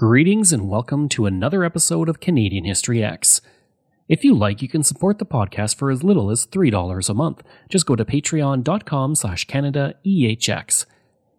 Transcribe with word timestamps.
Greetings 0.00 0.50
and 0.50 0.66
welcome 0.66 1.10
to 1.10 1.26
another 1.26 1.62
episode 1.62 2.08
of 2.08 2.20
Canadian 2.20 2.64
History 2.64 3.00
Ehx. 3.00 3.42
If 4.08 4.24
you 4.24 4.34
like, 4.34 4.62
you 4.62 4.66
can 4.66 4.82
support 4.82 5.18
the 5.18 5.26
podcast 5.26 5.74
for 5.74 5.90
as 5.90 6.02
little 6.02 6.30
as 6.30 6.46
$3 6.46 7.10
a 7.10 7.12
month. 7.12 7.42
Just 7.68 7.84
go 7.84 7.94
to 7.94 8.04
patreon.com 8.06 9.14
slash 9.14 9.46
CanadaEHX. 9.46 10.86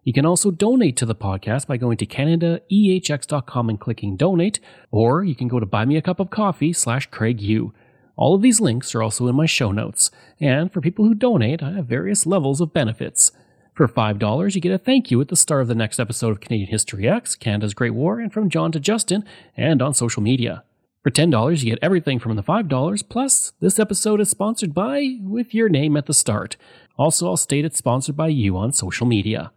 You 0.04 0.12
can 0.12 0.24
also 0.24 0.52
donate 0.52 0.96
to 0.98 1.04
the 1.04 1.16
podcast 1.16 1.66
by 1.66 1.76
going 1.76 1.96
to 1.96 2.06
CanadaEHX.com 2.06 3.68
and 3.68 3.80
clicking 3.80 4.16
donate, 4.16 4.60
or 4.92 5.24
you 5.24 5.34
can 5.34 5.48
go 5.48 5.58
to 5.58 5.66
buymeacupofcoffee 5.66 6.76
slash 6.76 7.10
CraigU. 7.10 7.72
All 8.14 8.36
of 8.36 8.42
these 8.42 8.60
links 8.60 8.94
are 8.94 9.02
also 9.02 9.26
in 9.26 9.34
my 9.34 9.46
show 9.46 9.72
notes, 9.72 10.12
and 10.38 10.72
for 10.72 10.80
people 10.80 11.04
who 11.04 11.14
donate, 11.14 11.64
I 11.64 11.72
have 11.72 11.86
various 11.86 12.26
levels 12.26 12.60
of 12.60 12.72
benefits. 12.72 13.32
For 13.74 13.88
$5, 13.88 14.54
you 14.54 14.60
get 14.60 14.72
a 14.72 14.76
thank 14.76 15.10
you 15.10 15.18
at 15.22 15.28
the 15.28 15.36
start 15.36 15.62
of 15.62 15.68
the 15.68 15.74
next 15.74 15.98
episode 15.98 16.30
of 16.30 16.40
Canadian 16.40 16.68
History 16.68 17.04
Ehx, 17.04 17.38
Canada's 17.38 17.72
Great 17.72 17.94
War, 17.94 18.20
and 18.20 18.30
from 18.30 18.50
John 18.50 18.70
to 18.72 18.78
Justin, 18.78 19.24
and 19.56 19.80
on 19.80 19.94
social 19.94 20.22
media. 20.22 20.62
For 21.02 21.10
$10, 21.10 21.64
you 21.64 21.70
get 21.70 21.78
everything 21.80 22.18
from 22.18 22.36
the 22.36 22.42
$5, 22.42 23.08
plus 23.08 23.54
this 23.60 23.78
episode 23.78 24.20
is 24.20 24.28
sponsored 24.28 24.74
by, 24.74 25.16
with 25.22 25.54
your 25.54 25.70
name 25.70 25.96
at 25.96 26.04
the 26.04 26.12
start. 26.12 26.58
Also, 26.98 27.26
I'll 27.26 27.38
state 27.38 27.64
it's 27.64 27.78
sponsored 27.78 28.14
by 28.14 28.28
you 28.28 28.58
on 28.58 28.74
social 28.74 29.06
media. 29.06 29.50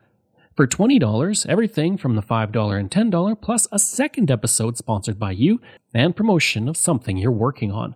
For 0.55 0.65
$20, 0.65 1.45
everything 1.47 1.97
from 1.97 2.15
the 2.15 2.21
$5 2.21 2.79
and 2.79 2.89
$10, 2.89 3.41
plus 3.41 3.67
a 3.69 3.79
second 3.79 4.31
episode 4.31 4.77
sponsored 4.77 5.19
by 5.19 5.31
you, 5.31 5.59
and 5.93 6.15
promotion 6.15 6.69
of 6.69 6.77
something 6.77 7.17
you're 7.17 7.31
working 7.31 7.73
on. 7.73 7.95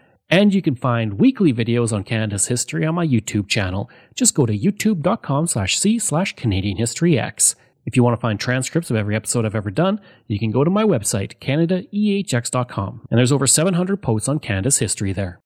And 0.31 0.53
you 0.53 0.61
can 0.61 0.75
find 0.75 1.19
weekly 1.19 1.51
videos 1.53 1.91
on 1.91 2.05
Canada's 2.05 2.47
history 2.47 2.85
on 2.85 2.95
my 2.95 3.05
YouTube 3.05 3.49
channel. 3.49 3.89
Just 4.15 4.33
go 4.33 4.45
to 4.45 4.57
youtube.com 4.57 5.47
slash 5.47 5.77
c 5.77 5.99
slash 5.99 6.33
Canadian 6.37 6.77
History 6.77 7.11
Ehx. 7.13 7.55
If 7.85 7.97
you 7.97 8.03
want 8.03 8.17
to 8.17 8.21
find 8.21 8.39
transcripts 8.39 8.89
of 8.89 8.95
every 8.95 9.13
episode 9.13 9.45
I've 9.45 9.55
ever 9.55 9.71
done, 9.71 9.99
you 10.27 10.39
can 10.39 10.51
go 10.51 10.63
to 10.63 10.69
my 10.69 10.83
website, 10.85 11.37
CanadaEHX.com, 11.39 13.07
and 13.09 13.17
there's 13.17 13.31
over 13.33 13.45
700 13.45 14.01
posts 14.01 14.29
on 14.29 14.39
Canada's 14.39 14.77
history 14.77 15.11
there. 15.11 15.41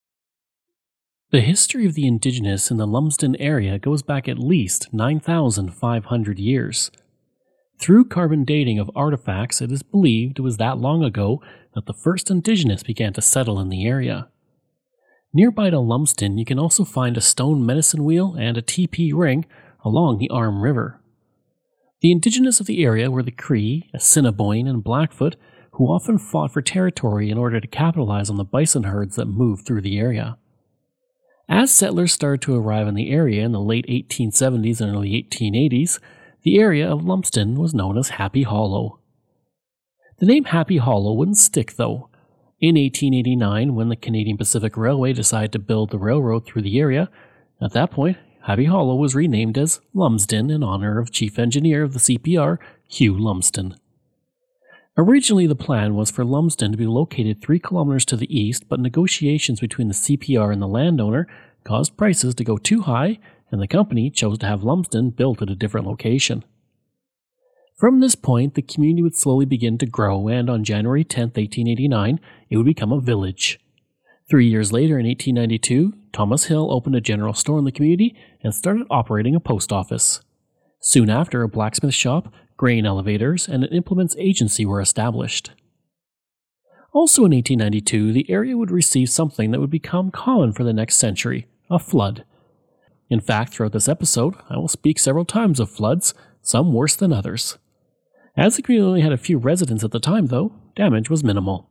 The 1.32 1.42
history 1.42 1.88
of 1.88 1.96
the 1.96 2.06
Indigenous 2.06 2.70
in 2.70 2.78
the 2.78 2.86
Lumsden 2.86 3.36
area 3.38 3.80
goes 3.80 4.04
back 4.04 4.28
at 4.28 4.38
least 4.38 4.94
9,500 4.94 6.38
years. 6.38 6.92
Through 7.80 8.06
carbon 8.06 8.44
dating 8.44 8.78
of 8.78 8.92
artifacts, 8.96 9.62
it 9.62 9.72
is 9.72 9.82
believed 9.82 10.38
it 10.38 10.44
was 10.44 10.58
that 10.58 10.78
long 10.78 11.04
ago 11.04 11.42
that 11.74 11.88
the 11.88 11.94
first 11.94 12.30
Indigenous 12.30 12.84
began 12.84 13.14
to 13.14 13.22
settle 13.22 13.60
in 13.60 13.70
the 13.70 13.88
area. 13.88 14.30
Nearby 15.36 15.70
to 15.70 15.82
Lumsden, 15.82 16.38
you 16.38 16.46
can 16.46 16.58
also 16.58 16.86
find 16.86 17.18
a 17.18 17.22
stone 17.22 17.66
medicine 17.66 18.06
wheel 18.06 18.36
and 18.40 18.56
a 18.56 18.62
teepee 18.62 19.12
ring 19.12 19.44
along 19.84 20.18
the 20.18 20.30
Arm 20.30 20.62
River. 20.62 21.02
The 22.00 22.14
indigenous 22.14 22.62
of 22.62 22.68
the 22.68 22.86
area 22.86 23.12
were 23.12 23.22
the 23.22 23.32
Cree, 23.32 23.90
Assiniboine, 23.94 24.66
and 24.66 24.82
Blackfoot, 24.82 25.36
who 25.72 25.88
often 25.88 26.18
fought 26.20 26.54
for 26.54 26.62
territory 26.62 27.30
in 27.30 27.38
order 27.38 27.60
to 27.60 27.68
capitalize 27.68 28.30
on 28.30 28.38
the 28.38 28.46
bison 28.46 28.84
herds 28.84 29.18
that 29.18 29.26
moved 29.26 29.66
through 29.66 29.82
the 29.82 30.00
area. 30.00 30.38
As 31.50 31.70
settlers 31.70 32.14
started 32.14 32.42
to 32.44 32.56
arrive 32.56 32.88
in 32.88 32.96
the 32.96 33.12
area 33.12 33.44
in 33.44 33.52
the 33.52 33.60
late 33.60 33.86
1870s 33.88 34.80
and 34.80 34.96
early 34.96 35.22
1880s, 35.30 36.00
the 36.44 36.60
area 36.60 36.90
of 36.90 37.04
Lumsden 37.04 37.56
was 37.56 37.74
known 37.74 37.98
as 37.98 38.08
Happy 38.08 38.44
Hollow. 38.44 39.00
The 40.20 40.28
name 40.28 40.46
Happy 40.46 40.78
Hollow 40.78 41.12
wouldn't 41.12 41.36
stick, 41.36 41.76
though, 41.76 42.10
in 42.62 42.76
1889, 42.76 43.76
when 43.76 43.90
the 43.90 43.96
Canadian 43.96 44.38
Pacific 44.38 44.78
Railway 44.78 45.12
decided 45.12 45.52
to 45.52 45.60
build 45.60 45.90
the 45.90 46.00
railroad 46.00 46.46
through 46.46 46.62
the 46.62 46.80
area, 46.80 47.10
at 47.62 47.74
that 47.74 47.92
point, 47.92 48.18
Happy 48.44 48.66
Hollow 48.66 48.96
was 48.96 49.16
renamed 49.16 49.58
as 49.58 49.82
Lumsden 49.94 50.50
in 50.50 50.64
honor 50.64 51.00
of 51.00 51.12
Chief 51.12 51.38
Engineer 51.38 51.84
of 51.84 51.94
the 51.94 52.00
CPR, 52.00 52.60
Hugh 52.88 53.18
Lumsden. 53.18 53.76
Originally, 54.98 55.48
the 55.48 55.56
plan 55.56 55.96
was 55.96 56.10
for 56.10 56.24
Lumsden 56.24 56.72
to 56.72 56.78
be 56.78 56.86
located 56.86 57.42
three 57.42 57.60
kilometers 57.60 58.06
to 58.06 58.16
the 58.16 58.34
east, 58.34 58.70
but 58.70 58.80
negotiations 58.80 59.60
between 59.60 59.90
the 59.90 59.94
CPR 59.94 60.54
and 60.54 60.62
the 60.62 60.68
landowner 60.68 61.28
caused 61.66 61.98
prices 61.98 62.36
to 62.36 62.44
go 62.46 62.58
too 62.58 62.82
high, 62.82 63.20
and 63.52 63.62
the 63.62 63.68
company 63.68 64.10
chose 64.10 64.38
to 64.38 64.46
have 64.46 64.64
Lumsden 64.64 65.10
built 65.10 65.42
at 65.42 65.50
a 65.50 65.56
different 65.56 65.88
location. 65.88 66.46
From 67.78 68.00
this 68.00 68.16
point, 68.16 68.54
the 68.54 68.62
community 68.62 69.04
would 69.04 69.18
slowly 69.18 69.46
begin 69.46 69.78
to 69.80 69.86
grow, 69.86 70.30
and 70.30 70.50
on 70.50 70.64
January 70.64 71.04
10, 71.04 71.24
1889, 71.24 72.22
it 72.50 72.56
would 72.56 72.66
become 72.66 72.94
a 72.94 73.02
village. 73.02 73.60
Three 74.30 74.48
years 74.48 74.72
later, 74.72 74.98
in 74.98 75.06
1892, 75.06 75.94
Thomas 76.14 76.46
Hill 76.46 76.72
opened 76.72 76.96
a 76.96 77.02
general 77.02 77.34
store 77.34 77.60
in 77.60 77.66
the 77.66 77.74
community 77.74 78.16
and 78.42 78.56
started 78.56 78.88
operating 78.90 79.36
a 79.36 79.42
post 79.42 79.74
office. 79.74 80.22
Soon 80.80 81.10
after, 81.10 81.42
a 81.42 81.50
blacksmith 81.50 81.94
shop, 81.94 82.34
grain 82.56 82.86
elevators, 82.86 83.48
and 83.48 83.64
an 83.64 83.74
implements 83.74 84.16
agency 84.18 84.66
were 84.66 84.80
established. 84.80 85.52
Also 86.94 87.26
in 87.26 87.34
1892, 87.34 88.14
the 88.14 88.32
area 88.32 88.56
would 88.56 88.72
receive 88.72 89.10
something 89.10 89.52
that 89.52 89.60
would 89.60 89.70
become 89.70 90.12
common 90.12 90.54
for 90.54 90.64
the 90.64 90.74
next 90.74 90.96
century 90.96 91.48
a 91.70 91.78
flood. 91.78 92.24
In 93.10 93.20
fact, 93.20 93.54
throughout 93.54 93.74
this 93.74 93.90
episode, 93.90 94.36
I 94.50 94.58
will 94.58 94.68
speak 94.68 94.98
several 94.98 95.26
times 95.26 95.60
of 95.60 95.70
floods, 95.70 96.14
some 96.42 96.72
worse 96.72 96.96
than 96.96 97.12
others. 97.12 97.58
As 98.38 98.56
the 98.56 98.62
community 98.62 98.88
only 98.88 99.02
had 99.02 99.14
a 99.14 99.18
few 99.18 99.38
residents 99.38 99.84
at 99.84 99.92
the 99.92 100.00
time, 100.00 100.28
though, 100.28 100.54
damage 100.76 101.10
was 101.10 101.24
minimal. 101.24 101.70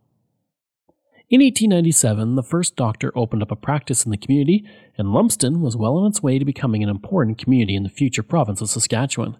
In 1.30 1.40
1897, 1.40 2.36
the 2.36 2.42
first 2.42 2.76
doctor 2.76 3.12
opened 3.16 3.42
up 3.42 3.50
a 3.50 3.56
practice 3.56 4.04
in 4.04 4.10
the 4.10 4.16
community, 4.16 4.64
and 4.96 5.12
Lumsden 5.12 5.60
was 5.60 5.76
well 5.76 5.96
on 5.96 6.06
its 6.06 6.22
way 6.22 6.38
to 6.38 6.44
becoming 6.44 6.82
an 6.82 6.88
important 6.88 7.38
community 7.38 7.74
in 7.74 7.82
the 7.82 7.88
future 7.88 8.22
province 8.22 8.60
of 8.60 8.70
Saskatchewan. 8.70 9.36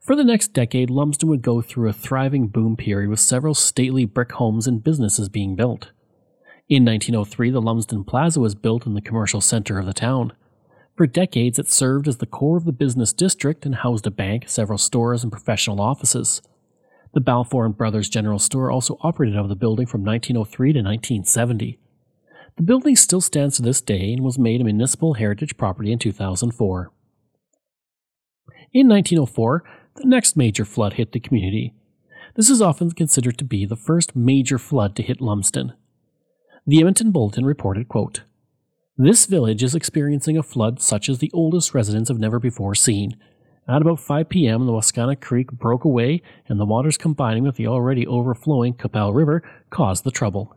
For 0.00 0.14
the 0.14 0.24
next 0.24 0.48
decade, 0.48 0.90
Lumsden 0.90 1.28
would 1.30 1.42
go 1.42 1.62
through 1.62 1.88
a 1.88 1.94
thriving 1.94 2.48
boom 2.48 2.76
period 2.76 3.08
with 3.08 3.20
several 3.20 3.54
stately 3.54 4.04
brick 4.04 4.32
homes 4.32 4.66
and 4.66 4.84
businesses 4.84 5.30
being 5.30 5.56
built. 5.56 5.92
In 6.68 6.84
1903, 6.84 7.50
the 7.50 7.62
Lumsden 7.62 8.04
Plaza 8.04 8.40
was 8.40 8.54
built 8.54 8.86
in 8.86 8.94
the 8.94 9.00
commercial 9.00 9.40
center 9.40 9.78
of 9.78 9.86
the 9.86 9.94
town. 9.94 10.32
For 10.96 11.06
decades, 11.08 11.58
it 11.58 11.70
served 11.70 12.06
as 12.06 12.18
the 12.18 12.26
core 12.26 12.56
of 12.56 12.64
the 12.64 12.72
business 12.72 13.12
district 13.12 13.66
and 13.66 13.76
housed 13.76 14.06
a 14.06 14.12
bank, 14.12 14.48
several 14.48 14.78
stores, 14.78 15.24
and 15.24 15.32
professional 15.32 15.80
offices. 15.80 16.40
The 17.14 17.20
Balfour 17.20 17.66
and 17.66 17.76
Brothers 17.76 18.08
General 18.08 18.38
Store 18.38 18.70
also 18.70 18.98
operated 19.00 19.36
out 19.36 19.44
of 19.44 19.48
the 19.48 19.56
building 19.56 19.86
from 19.86 20.04
1903 20.04 20.72
to 20.72 20.78
1970. 20.78 21.78
The 22.56 22.62
building 22.62 22.94
still 22.94 23.20
stands 23.20 23.56
to 23.56 23.62
this 23.62 23.80
day 23.80 24.12
and 24.12 24.22
was 24.22 24.38
made 24.38 24.60
a 24.60 24.64
municipal 24.64 25.14
heritage 25.14 25.56
property 25.56 25.90
in 25.90 25.98
2004. 25.98 26.92
In 28.72 28.88
1904, 28.88 29.64
the 29.96 30.06
next 30.06 30.36
major 30.36 30.64
flood 30.64 30.94
hit 30.94 31.12
the 31.12 31.20
community. 31.20 31.74
This 32.36 32.50
is 32.50 32.62
often 32.62 32.90
considered 32.92 33.38
to 33.38 33.44
be 33.44 33.64
the 33.64 33.76
first 33.76 34.14
major 34.14 34.58
flood 34.58 34.94
to 34.96 35.02
hit 35.02 35.20
Lumsden. 35.20 35.72
The 36.66 36.78
Edmonton 36.78 37.10
Bulletin 37.10 37.44
reported, 37.44 37.88
quote, 37.88 38.22
this 38.96 39.26
village 39.26 39.62
is 39.62 39.74
experiencing 39.74 40.36
a 40.36 40.42
flood 40.42 40.80
such 40.80 41.08
as 41.08 41.18
the 41.18 41.30
oldest 41.34 41.74
residents 41.74 42.08
have 42.08 42.18
never 42.18 42.38
before 42.38 42.74
seen. 42.74 43.16
At 43.66 43.82
about 43.82 43.98
5 43.98 44.28
p.m., 44.28 44.66
the 44.66 44.72
Wascana 44.72 45.20
Creek 45.20 45.50
broke 45.50 45.84
away, 45.84 46.22
and 46.48 46.60
the 46.60 46.66
waters 46.66 46.98
combining 46.98 47.42
with 47.44 47.56
the 47.56 47.66
already 47.66 48.06
overflowing 48.06 48.74
Qu'Appelle 48.74 49.14
River 49.14 49.42
caused 49.70 50.04
the 50.04 50.10
trouble. 50.10 50.56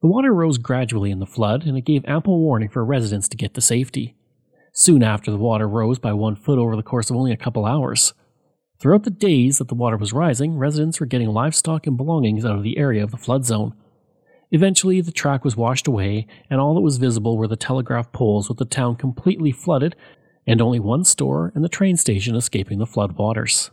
The 0.00 0.06
water 0.06 0.32
rose 0.32 0.58
gradually 0.58 1.10
in 1.10 1.18
the 1.18 1.26
flood, 1.26 1.66
and 1.66 1.76
it 1.76 1.84
gave 1.84 2.04
ample 2.06 2.38
warning 2.38 2.68
for 2.68 2.84
residents 2.84 3.26
to 3.28 3.36
get 3.36 3.54
to 3.54 3.60
safety. 3.60 4.14
Soon 4.72 5.02
after, 5.02 5.32
the 5.32 5.36
water 5.36 5.68
rose 5.68 5.98
by 5.98 6.12
one 6.12 6.36
foot 6.36 6.58
over 6.58 6.76
the 6.76 6.84
course 6.84 7.10
of 7.10 7.16
only 7.16 7.32
a 7.32 7.36
couple 7.36 7.66
hours. 7.66 8.14
Throughout 8.78 9.02
the 9.02 9.10
days 9.10 9.58
that 9.58 9.66
the 9.66 9.74
water 9.74 9.96
was 9.96 10.12
rising, 10.12 10.56
residents 10.56 11.00
were 11.00 11.06
getting 11.06 11.28
livestock 11.28 11.88
and 11.88 11.96
belongings 11.96 12.44
out 12.44 12.56
of 12.56 12.62
the 12.62 12.78
area 12.78 13.02
of 13.02 13.10
the 13.10 13.16
flood 13.16 13.44
zone. 13.44 13.74
Eventually, 14.50 15.00
the 15.00 15.12
track 15.12 15.44
was 15.44 15.56
washed 15.56 15.86
away, 15.86 16.26
and 16.48 16.60
all 16.60 16.74
that 16.74 16.80
was 16.80 16.96
visible 16.96 17.36
were 17.36 17.48
the 17.48 17.56
telegraph 17.56 18.12
poles 18.12 18.48
with 18.48 18.58
the 18.58 18.64
town 18.64 18.96
completely 18.96 19.52
flooded 19.52 19.94
and 20.46 20.62
only 20.62 20.80
one 20.80 21.04
store 21.04 21.52
and 21.54 21.62
the 21.62 21.68
train 21.68 21.96
station 21.96 22.34
escaping 22.34 22.78
the 22.78 22.86
flood 22.86 23.12
waters. 23.12 23.70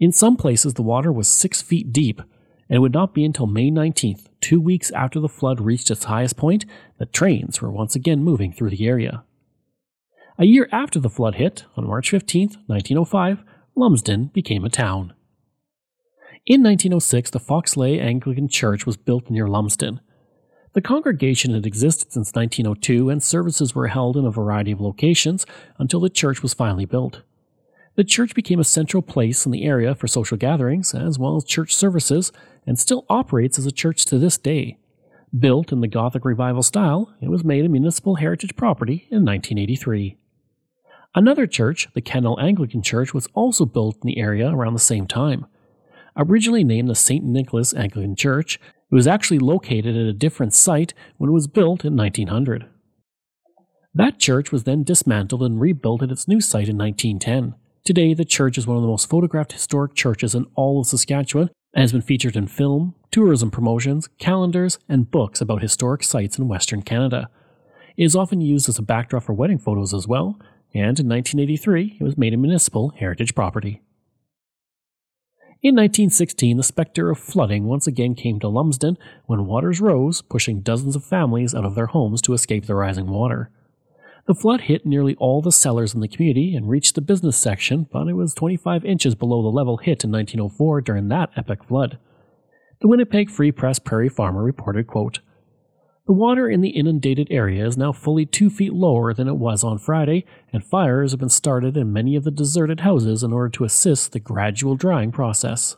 In 0.00 0.10
some 0.10 0.36
places, 0.36 0.74
the 0.74 0.82
water 0.82 1.12
was 1.12 1.28
six 1.28 1.60
feet 1.60 1.92
deep, 1.92 2.20
and 2.20 2.76
it 2.76 2.78
would 2.78 2.94
not 2.94 3.12
be 3.12 3.24
until 3.24 3.46
May 3.46 3.70
19th, 3.70 4.28
two 4.40 4.60
weeks 4.60 4.90
after 4.92 5.20
the 5.20 5.28
flood 5.28 5.60
reached 5.60 5.90
its 5.90 6.04
highest 6.04 6.38
point, 6.38 6.64
that 6.98 7.12
trains 7.12 7.60
were 7.60 7.70
once 7.70 7.94
again 7.94 8.24
moving 8.24 8.52
through 8.52 8.70
the 8.70 8.86
area. 8.86 9.24
A 10.38 10.46
year 10.46 10.68
after 10.72 10.98
the 10.98 11.10
flood 11.10 11.34
hit, 11.34 11.64
on 11.76 11.86
March 11.86 12.08
15, 12.08 12.48
1905, 12.66 13.44
Lumsden 13.76 14.24
became 14.32 14.64
a 14.64 14.70
town. 14.70 15.12
In 16.44 16.60
1906, 16.64 17.30
the 17.30 17.38
Foxley 17.38 18.00
Anglican 18.00 18.48
Church 18.48 18.84
was 18.84 18.96
built 18.96 19.30
near 19.30 19.46
Lumsden. 19.46 20.00
The 20.72 20.80
congregation 20.80 21.54
had 21.54 21.64
existed 21.64 22.12
since 22.12 22.32
1902 22.34 23.10
and 23.10 23.22
services 23.22 23.76
were 23.76 23.86
held 23.86 24.16
in 24.16 24.24
a 24.24 24.30
variety 24.32 24.72
of 24.72 24.80
locations 24.80 25.46
until 25.78 26.00
the 26.00 26.10
church 26.10 26.42
was 26.42 26.52
finally 26.52 26.84
built. 26.84 27.22
The 27.94 28.02
church 28.02 28.34
became 28.34 28.58
a 28.58 28.64
central 28.64 29.04
place 29.04 29.46
in 29.46 29.52
the 29.52 29.64
area 29.64 29.94
for 29.94 30.08
social 30.08 30.36
gatherings 30.36 30.94
as 30.94 31.16
well 31.16 31.36
as 31.36 31.44
church 31.44 31.76
services 31.76 32.32
and 32.66 32.76
still 32.76 33.06
operates 33.08 33.56
as 33.56 33.66
a 33.66 33.70
church 33.70 34.04
to 34.06 34.18
this 34.18 34.36
day. 34.36 34.78
Built 35.38 35.70
in 35.70 35.80
the 35.80 35.86
Gothic 35.86 36.24
Revival 36.24 36.64
style, 36.64 37.14
it 37.20 37.28
was 37.28 37.44
made 37.44 37.64
a 37.64 37.68
municipal 37.68 38.16
heritage 38.16 38.56
property 38.56 39.06
in 39.10 39.24
1983. 39.24 40.16
Another 41.14 41.46
church, 41.46 41.86
the 41.94 42.00
Kennell 42.00 42.40
Anglican 42.40 42.82
Church, 42.82 43.14
was 43.14 43.28
also 43.32 43.64
built 43.64 43.98
in 44.02 44.08
the 44.08 44.18
area 44.18 44.50
around 44.50 44.72
the 44.72 44.80
same 44.80 45.06
time. 45.06 45.46
Originally 46.16 46.64
named 46.64 46.88
the 46.88 46.94
St. 46.94 47.24
Nicholas 47.24 47.72
Anglican 47.74 48.16
Church, 48.16 48.56
it 48.90 48.94
was 48.94 49.06
actually 49.06 49.38
located 49.38 49.96
at 49.96 50.06
a 50.06 50.12
different 50.12 50.52
site 50.52 50.92
when 51.16 51.30
it 51.30 51.32
was 51.32 51.46
built 51.46 51.84
in 51.84 51.96
1900. 51.96 52.66
That 53.94 54.18
church 54.18 54.52
was 54.52 54.64
then 54.64 54.84
dismantled 54.84 55.42
and 55.42 55.60
rebuilt 55.60 56.02
at 56.02 56.10
its 56.10 56.28
new 56.28 56.40
site 56.40 56.68
in 56.68 56.76
1910. 56.76 57.54
Today, 57.84 58.14
the 58.14 58.24
church 58.24 58.58
is 58.58 58.66
one 58.66 58.76
of 58.76 58.82
the 58.82 58.88
most 58.88 59.08
photographed 59.08 59.52
historic 59.52 59.94
churches 59.94 60.34
in 60.34 60.46
all 60.54 60.80
of 60.80 60.86
Saskatchewan 60.86 61.50
and 61.74 61.82
has 61.82 61.92
been 61.92 62.02
featured 62.02 62.36
in 62.36 62.46
film, 62.46 62.94
tourism 63.10 63.50
promotions, 63.50 64.08
calendars, 64.18 64.78
and 64.88 65.10
books 65.10 65.40
about 65.40 65.62
historic 65.62 66.02
sites 66.02 66.38
in 66.38 66.48
Western 66.48 66.82
Canada. 66.82 67.28
It 67.96 68.04
is 68.04 68.16
often 68.16 68.40
used 68.40 68.68
as 68.68 68.78
a 68.78 68.82
backdrop 68.82 69.24
for 69.24 69.32
wedding 69.32 69.58
photos 69.58 69.92
as 69.92 70.06
well, 70.06 70.38
and 70.74 70.98
in 71.00 71.08
1983 71.08 71.96
it 72.00 72.04
was 72.04 72.16
made 72.16 72.34
a 72.34 72.38
municipal 72.38 72.90
heritage 72.90 73.34
property. 73.34 73.82
In 75.62 75.76
1916, 75.76 76.56
the 76.56 76.64
specter 76.64 77.08
of 77.08 77.20
flooding 77.20 77.66
once 77.66 77.86
again 77.86 78.16
came 78.16 78.40
to 78.40 78.48
Lumsden 78.48 78.98
when 79.26 79.46
waters 79.46 79.80
rose, 79.80 80.20
pushing 80.20 80.60
dozens 80.60 80.96
of 80.96 81.04
families 81.04 81.54
out 81.54 81.64
of 81.64 81.76
their 81.76 81.86
homes 81.86 82.20
to 82.22 82.32
escape 82.32 82.66
the 82.66 82.74
rising 82.74 83.06
water. 83.06 83.48
The 84.26 84.34
flood 84.34 84.62
hit 84.62 84.84
nearly 84.84 85.14
all 85.20 85.40
the 85.40 85.52
cellars 85.52 85.94
in 85.94 86.00
the 86.00 86.08
community 86.08 86.56
and 86.56 86.68
reached 86.68 86.96
the 86.96 87.00
business 87.00 87.36
section, 87.36 87.86
but 87.92 88.08
it 88.08 88.14
was 88.14 88.34
25 88.34 88.84
inches 88.84 89.14
below 89.14 89.40
the 89.40 89.56
level 89.56 89.76
hit 89.76 90.02
in 90.02 90.10
1904 90.10 90.80
during 90.80 91.06
that 91.08 91.30
epic 91.36 91.62
flood. 91.62 91.96
The 92.80 92.88
Winnipeg 92.88 93.30
Free 93.30 93.52
Press 93.52 93.78
Prairie 93.78 94.08
Farmer 94.08 94.42
reported, 94.42 94.88
quote, 94.88 95.20
The 96.06 96.12
water 96.12 96.48
in 96.48 96.62
the 96.62 96.70
inundated 96.70 97.28
area 97.30 97.64
is 97.64 97.76
now 97.76 97.92
fully 97.92 98.26
two 98.26 98.50
feet 98.50 98.72
lower 98.72 99.14
than 99.14 99.28
it 99.28 99.36
was 99.36 99.62
on 99.62 99.78
Friday, 99.78 100.24
and 100.52 100.64
fires 100.64 101.12
have 101.12 101.20
been 101.20 101.28
started 101.28 101.76
in 101.76 101.92
many 101.92 102.16
of 102.16 102.24
the 102.24 102.32
deserted 102.32 102.80
houses 102.80 103.22
in 103.22 103.32
order 103.32 103.48
to 103.50 103.64
assist 103.64 104.10
the 104.10 104.18
gradual 104.18 104.74
drying 104.74 105.12
process. 105.12 105.76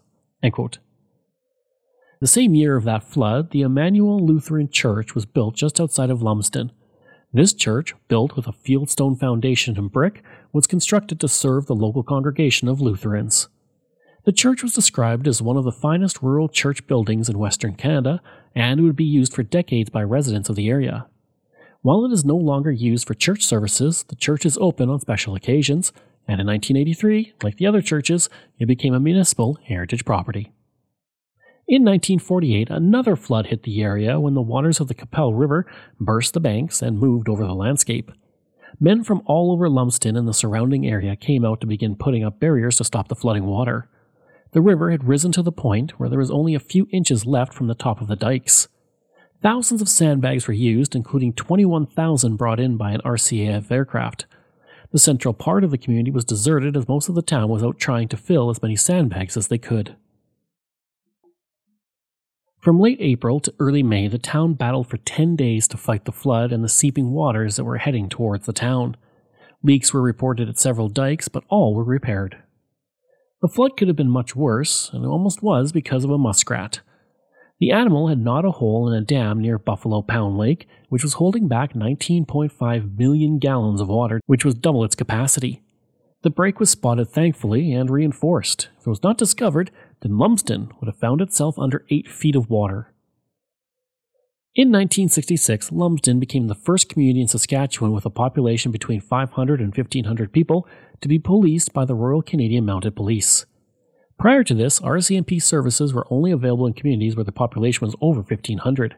The 2.20 2.26
same 2.26 2.54
year 2.54 2.76
of 2.76 2.84
that 2.84 3.04
flood, 3.04 3.50
the 3.50 3.60
Emmanuel 3.60 4.24
Lutheran 4.24 4.70
Church 4.70 5.14
was 5.14 5.26
built 5.26 5.56
just 5.56 5.78
outside 5.78 6.08
of 6.08 6.22
Lumsden. 6.22 6.72
This 7.34 7.52
church, 7.52 7.94
built 8.08 8.34
with 8.34 8.46
a 8.46 8.52
fieldstone 8.52 9.18
foundation 9.18 9.76
and 9.76 9.92
brick, 9.92 10.22
was 10.52 10.66
constructed 10.66 11.20
to 11.20 11.28
serve 11.28 11.66
the 11.66 11.74
local 11.74 12.02
congregation 12.02 12.66
of 12.68 12.80
Lutherans. 12.80 13.48
The 14.24 14.32
church 14.32 14.62
was 14.62 14.72
described 14.72 15.28
as 15.28 15.42
one 15.42 15.58
of 15.58 15.64
the 15.64 15.72
finest 15.72 16.22
rural 16.22 16.48
church 16.48 16.86
buildings 16.86 17.28
in 17.28 17.38
Western 17.38 17.74
Canada, 17.74 18.22
and 18.54 18.80
it 18.80 18.82
would 18.82 18.96
be 18.96 19.04
used 19.04 19.34
for 19.34 19.42
decades 19.42 19.90
by 19.90 20.02
residents 20.02 20.48
of 20.48 20.56
the 20.56 20.70
area. 20.70 21.06
While 21.82 22.06
it 22.06 22.12
is 22.12 22.24
no 22.24 22.36
longer 22.36 22.70
used 22.70 23.06
for 23.06 23.12
church 23.12 23.44
services, 23.44 24.04
the 24.04 24.16
church 24.16 24.46
is 24.46 24.56
open 24.56 24.88
on 24.88 25.00
special 25.00 25.34
occasions, 25.34 25.92
and 26.26 26.40
in 26.40 26.46
1983, 26.46 27.34
like 27.42 27.58
the 27.58 27.66
other 27.66 27.82
churches, 27.82 28.30
it 28.58 28.64
became 28.64 28.94
a 28.94 29.00
municipal 29.00 29.58
heritage 29.62 30.06
property. 30.06 30.52
In 31.68 31.82
1948, 31.82 32.70
another 32.70 33.16
flood 33.16 33.48
hit 33.48 33.64
the 33.64 33.82
area 33.82 34.18
when 34.18 34.32
the 34.32 34.40
waters 34.40 34.80
of 34.80 34.88
the 34.88 34.94
Qu'Appelle 34.94 35.34
River 35.34 35.66
burst 36.00 36.32
the 36.32 36.40
banks 36.40 36.80
and 36.80 36.98
moved 36.98 37.28
over 37.28 37.44
the 37.44 37.54
landscape. 37.54 38.10
Men 38.80 39.04
from 39.04 39.22
all 39.26 39.52
over 39.52 39.68
Lumsden 39.68 40.16
and 40.16 40.26
the 40.26 40.32
surrounding 40.32 40.86
area 40.86 41.14
came 41.14 41.44
out 41.44 41.60
to 41.60 41.66
begin 41.66 41.94
putting 41.94 42.24
up 42.24 42.40
barriers 42.40 42.76
to 42.78 42.84
stop 42.84 43.08
the 43.08 43.14
flooding 43.14 43.44
water. 43.44 43.90
The 44.54 44.62
river 44.62 44.92
had 44.92 45.08
risen 45.08 45.32
to 45.32 45.42
the 45.42 45.50
point 45.50 45.98
where 45.98 46.08
there 46.08 46.20
was 46.20 46.30
only 46.30 46.54
a 46.54 46.60
few 46.60 46.86
inches 46.92 47.26
left 47.26 47.52
from 47.52 47.66
the 47.66 47.74
top 47.74 48.00
of 48.00 48.06
the 48.06 48.14
dikes. 48.14 48.68
Thousands 49.42 49.82
of 49.82 49.88
sandbags 49.88 50.46
were 50.46 50.54
used, 50.54 50.94
including 50.94 51.32
21,000 51.32 52.36
brought 52.36 52.60
in 52.60 52.76
by 52.76 52.92
an 52.92 53.00
RCAF 53.04 53.68
aircraft. 53.72 54.26
The 54.92 55.00
central 55.00 55.34
part 55.34 55.64
of 55.64 55.72
the 55.72 55.76
community 55.76 56.12
was 56.12 56.24
deserted 56.24 56.76
as 56.76 56.86
most 56.86 57.08
of 57.08 57.16
the 57.16 57.20
town 57.20 57.48
was 57.48 57.64
out 57.64 57.80
trying 57.80 58.06
to 58.08 58.16
fill 58.16 58.48
as 58.48 58.62
many 58.62 58.76
sandbags 58.76 59.36
as 59.36 59.48
they 59.48 59.58
could. 59.58 59.96
From 62.60 62.78
late 62.78 62.98
April 63.00 63.40
to 63.40 63.54
early 63.58 63.82
May, 63.82 64.06
the 64.06 64.18
town 64.18 64.54
battled 64.54 64.86
for 64.86 64.98
10 64.98 65.34
days 65.34 65.66
to 65.66 65.76
fight 65.76 66.04
the 66.04 66.12
flood 66.12 66.52
and 66.52 66.62
the 66.62 66.68
seeping 66.68 67.10
waters 67.10 67.56
that 67.56 67.64
were 67.64 67.78
heading 67.78 68.08
towards 68.08 68.46
the 68.46 68.52
town. 68.52 68.96
Leaks 69.64 69.92
were 69.92 70.00
reported 70.00 70.48
at 70.48 70.60
several 70.60 70.88
dikes, 70.88 71.26
but 71.26 71.42
all 71.48 71.74
were 71.74 71.82
repaired. 71.82 72.43
The 73.44 73.48
flood 73.50 73.76
could 73.76 73.88
have 73.88 73.96
been 73.98 74.08
much 74.08 74.34
worse, 74.34 74.88
and 74.94 75.04
it 75.04 75.08
almost 75.08 75.42
was 75.42 75.70
because 75.70 76.02
of 76.02 76.10
a 76.10 76.16
muskrat. 76.16 76.80
The 77.60 77.72
animal 77.72 78.08
had 78.08 78.18
gnawed 78.18 78.46
a 78.46 78.52
hole 78.52 78.90
in 78.90 78.94
a 78.94 79.04
dam 79.04 79.38
near 79.38 79.58
Buffalo 79.58 80.00
Pound 80.00 80.38
Lake, 80.38 80.66
which 80.88 81.02
was 81.02 81.12
holding 81.20 81.46
back 81.46 81.74
19.5 81.74 82.96
million 82.98 83.38
gallons 83.38 83.82
of 83.82 83.88
water, 83.88 84.22
which 84.24 84.46
was 84.46 84.54
double 84.54 84.82
its 84.82 84.94
capacity. 84.94 85.62
The 86.22 86.30
break 86.30 86.58
was 86.58 86.70
spotted 86.70 87.10
thankfully 87.10 87.70
and 87.74 87.90
reinforced. 87.90 88.70
If 88.80 88.86
it 88.86 88.88
was 88.88 89.02
not 89.02 89.18
discovered, 89.18 89.70
then 90.00 90.16
Lumsden 90.16 90.70
would 90.80 90.86
have 90.86 90.96
found 90.96 91.20
itself 91.20 91.58
under 91.58 91.84
8 91.90 92.08
feet 92.08 92.36
of 92.36 92.48
water. 92.48 92.93
In 94.56 94.68
1966, 94.68 95.72
Lumsden 95.72 96.20
became 96.20 96.46
the 96.46 96.54
first 96.54 96.88
community 96.88 97.20
in 97.20 97.26
Saskatchewan 97.26 97.90
with 97.90 98.06
a 98.06 98.10
population 98.10 98.70
between 98.70 99.00
500 99.00 99.60
and 99.60 99.76
1,500 99.76 100.32
people 100.32 100.68
to 101.00 101.08
be 101.08 101.18
policed 101.18 101.72
by 101.72 101.84
the 101.84 101.96
Royal 101.96 102.22
Canadian 102.22 102.64
Mounted 102.64 102.94
Police. 102.94 103.46
Prior 104.16 104.44
to 104.44 104.54
this, 104.54 104.78
RCMP 104.78 105.42
services 105.42 105.92
were 105.92 106.06
only 106.08 106.30
available 106.30 106.68
in 106.68 106.72
communities 106.72 107.16
where 107.16 107.24
the 107.24 107.32
population 107.32 107.84
was 107.84 107.96
over 108.00 108.20
1,500. 108.20 108.94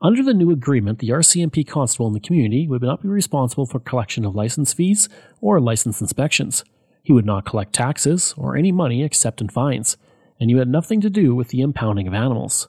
Under 0.00 0.22
the 0.22 0.32
new 0.32 0.52
agreement, 0.52 1.00
the 1.00 1.08
RCMP 1.08 1.66
constable 1.66 2.06
in 2.06 2.12
the 2.12 2.20
community 2.20 2.68
would 2.68 2.82
not 2.82 3.02
be 3.02 3.08
responsible 3.08 3.66
for 3.66 3.80
collection 3.80 4.24
of 4.24 4.36
license 4.36 4.72
fees 4.72 5.08
or 5.40 5.60
license 5.60 6.00
inspections. 6.00 6.62
He 7.02 7.12
would 7.12 7.26
not 7.26 7.44
collect 7.44 7.72
taxes 7.72 8.32
or 8.36 8.56
any 8.56 8.70
money 8.70 9.02
except 9.02 9.40
in 9.40 9.48
fines, 9.48 9.96
and 10.38 10.50
you 10.50 10.58
had 10.58 10.68
nothing 10.68 11.00
to 11.00 11.10
do 11.10 11.34
with 11.34 11.48
the 11.48 11.62
impounding 11.62 12.06
of 12.06 12.14
animals. 12.14 12.68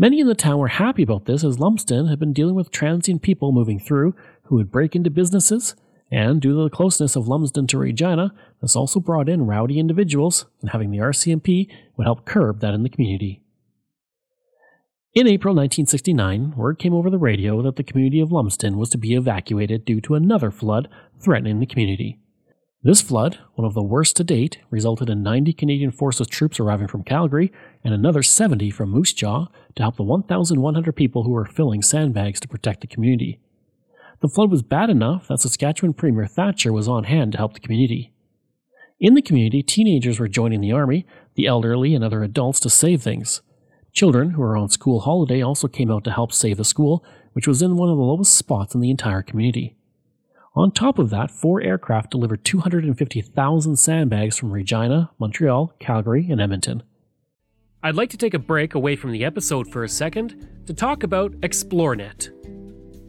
Many 0.00 0.20
in 0.20 0.28
the 0.28 0.34
town 0.36 0.58
were 0.58 0.68
happy 0.68 1.02
about 1.02 1.24
this 1.24 1.42
as 1.42 1.58
Lumsden 1.58 2.06
had 2.06 2.20
been 2.20 2.32
dealing 2.32 2.54
with 2.54 2.70
transient 2.70 3.20
people 3.20 3.50
moving 3.50 3.80
through 3.80 4.14
who 4.44 4.54
would 4.54 4.70
break 4.70 4.94
into 4.94 5.10
businesses, 5.10 5.74
and 6.08 6.40
due 6.40 6.54
to 6.54 6.62
the 6.62 6.70
closeness 6.70 7.16
of 7.16 7.26
Lumsden 7.26 7.66
to 7.66 7.78
Regina, 7.78 8.32
this 8.62 8.76
also 8.76 9.00
brought 9.00 9.28
in 9.28 9.46
rowdy 9.46 9.80
individuals, 9.80 10.46
and 10.60 10.70
having 10.70 10.92
the 10.92 10.98
RCMP 10.98 11.68
would 11.96 12.04
help 12.04 12.24
curb 12.24 12.60
that 12.60 12.74
in 12.74 12.84
the 12.84 12.88
community. 12.88 13.42
In 15.14 15.26
April 15.26 15.52
1969, 15.52 16.54
word 16.56 16.78
came 16.78 16.94
over 16.94 17.10
the 17.10 17.18
radio 17.18 17.60
that 17.62 17.74
the 17.74 17.82
community 17.82 18.20
of 18.20 18.30
Lumsden 18.30 18.78
was 18.78 18.90
to 18.90 18.98
be 18.98 19.14
evacuated 19.14 19.84
due 19.84 20.00
to 20.02 20.14
another 20.14 20.52
flood 20.52 20.88
threatening 21.18 21.58
the 21.58 21.66
community. 21.66 22.20
This 22.80 23.02
flood, 23.02 23.40
one 23.54 23.66
of 23.66 23.74
the 23.74 23.82
worst 23.82 24.14
to 24.16 24.24
date, 24.24 24.58
resulted 24.70 25.10
in 25.10 25.20
90 25.20 25.52
Canadian 25.52 25.90
Forces 25.90 26.28
troops 26.28 26.60
arriving 26.60 26.86
from 26.86 27.02
Calgary 27.02 27.50
and 27.82 27.92
another 27.92 28.22
70 28.22 28.70
from 28.70 28.90
Moose 28.90 29.12
Jaw 29.12 29.48
to 29.74 29.82
help 29.82 29.96
the 29.96 30.04
1,100 30.04 30.92
people 30.92 31.24
who 31.24 31.32
were 31.32 31.44
filling 31.44 31.82
sandbags 31.82 32.38
to 32.38 32.46
protect 32.46 32.80
the 32.80 32.86
community. 32.86 33.40
The 34.20 34.28
flood 34.28 34.52
was 34.52 34.62
bad 34.62 34.90
enough 34.90 35.26
that 35.26 35.40
Saskatchewan 35.40 35.92
Premier 35.92 36.26
Thatcher 36.26 36.72
was 36.72 36.86
on 36.86 37.02
hand 37.02 37.32
to 37.32 37.38
help 37.38 37.54
the 37.54 37.60
community. 37.60 38.12
In 39.00 39.14
the 39.14 39.22
community, 39.22 39.64
teenagers 39.64 40.20
were 40.20 40.28
joining 40.28 40.60
the 40.60 40.72
army, 40.72 41.04
the 41.34 41.46
elderly, 41.46 41.96
and 41.96 42.04
other 42.04 42.22
adults 42.22 42.60
to 42.60 42.70
save 42.70 43.02
things. 43.02 43.42
Children 43.92 44.30
who 44.30 44.40
were 44.40 44.56
on 44.56 44.68
school 44.68 45.00
holiday 45.00 45.42
also 45.42 45.66
came 45.66 45.90
out 45.90 46.04
to 46.04 46.12
help 46.12 46.32
save 46.32 46.58
the 46.58 46.64
school, 46.64 47.04
which 47.32 47.48
was 47.48 47.60
in 47.60 47.76
one 47.76 47.88
of 47.88 47.96
the 47.96 48.04
lowest 48.04 48.36
spots 48.36 48.72
in 48.72 48.80
the 48.80 48.90
entire 48.90 49.22
community. 49.22 49.77
On 50.54 50.72
top 50.72 50.98
of 50.98 51.10
that, 51.10 51.30
four 51.30 51.60
aircraft 51.62 52.10
delivered 52.10 52.44
250,000 52.44 53.76
sandbags 53.76 54.38
from 54.38 54.50
Regina, 54.50 55.10
Montreal, 55.18 55.74
Calgary, 55.78 56.28
and 56.30 56.40
Edmonton. 56.40 56.82
I'd 57.82 57.94
like 57.94 58.10
to 58.10 58.16
take 58.16 58.34
a 58.34 58.40
break 58.40 58.74
away 58.74 58.96
from 58.96 59.12
the 59.12 59.24
episode 59.24 59.70
for 59.70 59.84
a 59.84 59.88
second 59.88 60.48
to 60.66 60.74
talk 60.74 61.04
about 61.04 61.32
Xplornet. 61.42 62.30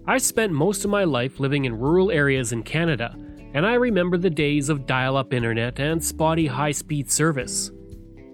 I 0.05 0.17
spent 0.19 0.53
most 0.53 0.85
of 0.85 0.91
my 0.91 1.05
life 1.05 1.39
living 1.39 1.65
in 1.65 1.79
rural 1.79 2.11
areas 2.11 2.51
in 2.51 2.61
Canada, 2.63 3.15
and 3.53 3.65
I 3.65 3.73
remember 3.75 4.17
the 4.17 4.29
days 4.29 4.69
of 4.69 4.85
dial 4.85 5.17
up 5.17 5.33
internet 5.33 5.79
and 5.79 6.03
spotty 6.03 6.45
high 6.45 6.71
speed 6.71 7.09
service. 7.09 7.71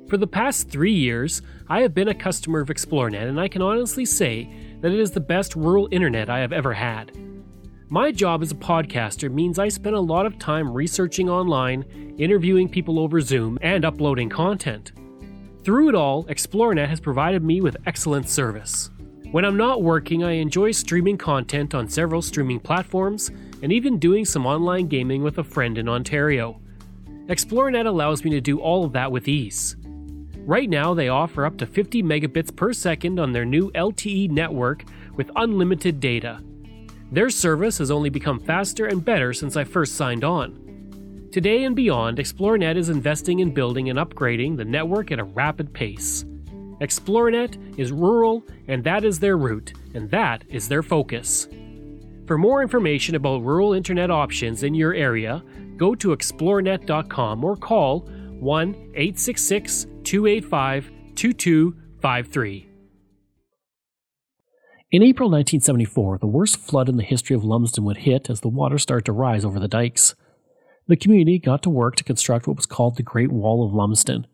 For 0.10 0.18
the 0.18 0.28
past 0.28 0.70
three 0.70 0.94
years, 0.94 1.42
I 1.70 1.82
have 1.82 1.94
been 1.94 2.10
a 2.10 2.14
customer 2.14 2.60
of 2.60 2.68
Xplornet, 2.68 3.28
and 3.28 3.40
I 3.40 3.48
can 3.48 3.62
honestly 3.62 4.06
say 4.06 4.50
that 4.82 4.92
it 4.92 5.00
is 5.00 5.12
the 5.12 5.20
best 5.20 5.56
rural 5.56 5.88
internet 5.92 6.30
I 6.30 6.40
have 6.40 6.54
ever 6.54 6.74
had. 6.74 7.12
My 7.90 8.12
job 8.12 8.42
as 8.42 8.52
a 8.52 8.56
podcaster 8.56 9.32
means 9.32 9.60
I 9.60 9.68
spend 9.68 9.96
a 9.96 10.00
lot 10.00 10.26
of 10.26 10.40
time 10.40 10.74
researching 10.74 11.30
online, 11.30 11.86
interviewing 12.18 12.68
people 12.68 12.98
over 12.98 13.22
Zoom, 13.22 13.60
and 13.62 13.86
uploading 13.86 14.28
content. 14.28 14.94
Through 15.64 15.90
it 15.90 15.96
all, 15.96 16.24
Xplornet 16.26 16.88
has 16.88 17.00
provided 17.00 17.44
me 17.44 17.62
with 17.62 17.78
excellent 17.86 18.28
service. 18.28 18.90
When 19.32 19.46
I'm 19.46 19.56
not 19.56 19.84
working, 19.84 20.24
I 20.24 20.32
enjoy 20.32 20.72
streaming 20.72 21.20
content 21.20 21.76
on 21.76 21.88
several 21.88 22.24
streaming 22.24 22.60
platforms 22.60 23.30
and 23.62 23.72
even 23.72 24.00
doing 24.00 24.26
some 24.26 24.48
online 24.48 24.88
gaming 24.88 25.22
with 25.22 25.38
a 25.38 25.44
friend 25.44 25.78
in 25.78 25.88
Ontario. 25.88 26.60
Xplornet 27.28 27.86
allows 27.86 28.24
me 28.24 28.32
to 28.32 28.42
do 28.42 28.60
all 28.60 28.84
of 28.84 28.94
that 28.94 29.12
with 29.12 29.28
ease. 29.28 29.76
Right 30.38 30.70
now, 30.70 30.96
they 30.96 31.10
offer 31.10 31.46
up 31.46 31.58
to 31.58 31.68
50 31.68 32.02
megabits 32.02 32.56
per 32.56 32.74
second 32.74 33.20
on 33.20 33.32
their 33.32 33.46
new 33.46 33.72
LTE 33.74 34.32
network 34.32 34.86
with 35.16 35.30
unlimited 35.36 36.00
data. 36.00 36.42
Their 37.12 37.30
service 37.30 37.78
has 37.78 37.92
only 37.92 38.10
become 38.10 38.40
faster 38.40 38.88
and 38.88 39.04
better 39.04 39.34
since 39.34 39.56
I 39.56 39.64
first 39.64 39.96
signed 39.96 40.24
on. 40.24 41.30
Today 41.32 41.64
and 41.66 41.76
beyond, 41.76 42.18
Xplornet 42.18 42.78
is 42.78 42.90
investing 42.90 43.40
in 43.40 43.54
building 43.54 43.90
and 43.90 44.00
upgrading 44.00 44.58
the 44.58 44.66
network 44.66 45.12
at 45.12 45.20
a 45.20 45.24
rapid 45.24 45.74
pace. 45.74 46.26
Xplornet 46.82 47.80
is 47.80 47.92
rural, 47.92 48.44
and 48.68 48.84
that 48.84 49.04
is 49.04 49.20
their 49.20 49.38
route, 49.38 49.74
and 49.94 50.10
that 50.12 50.44
is 50.50 50.68
their 50.68 50.84
focus. 50.84 51.48
For 52.26 52.38
more 52.38 52.62
information 52.62 53.16
about 53.16 53.44
rural 53.44 53.74
internet 53.74 54.10
options 54.10 54.64
in 54.64 54.74
your 54.74 54.94
area, 54.94 55.44
go 55.78 55.94
to 55.96 56.16
xplornet.com 56.16 57.44
or 57.44 57.56
call 57.56 58.00
1 58.40 58.70
866 58.96 59.86
285 60.04 60.92
2253. 61.16 62.75
In 64.96 65.04
April 65.04 65.28
1974, 65.28 66.20
the 66.20 66.26
worst 66.26 66.56
flood 66.56 66.88
in 66.88 66.96
the 66.96 67.04
history 67.04 67.36
of 67.36 67.44
Lumsden 67.44 67.84
would 67.84 67.98
hit 67.98 68.30
as 68.30 68.40
the 68.40 68.48
water 68.48 68.78
started 68.78 69.04
to 69.08 69.12
rise 69.12 69.44
over 69.44 69.60
the 69.60 69.68
dikes. 69.68 70.16
The 70.88 70.96
community 70.96 71.38
got 71.38 71.62
to 71.64 71.70
work 71.70 71.98
to 71.98 72.04
construct 72.06 72.48
what 72.48 72.56
was 72.56 72.66
called 72.66 72.96
the 72.96 73.04
Great 73.04 73.30
Wall 73.30 73.66
of 73.66 73.74
Lumsden. 73.74 74.26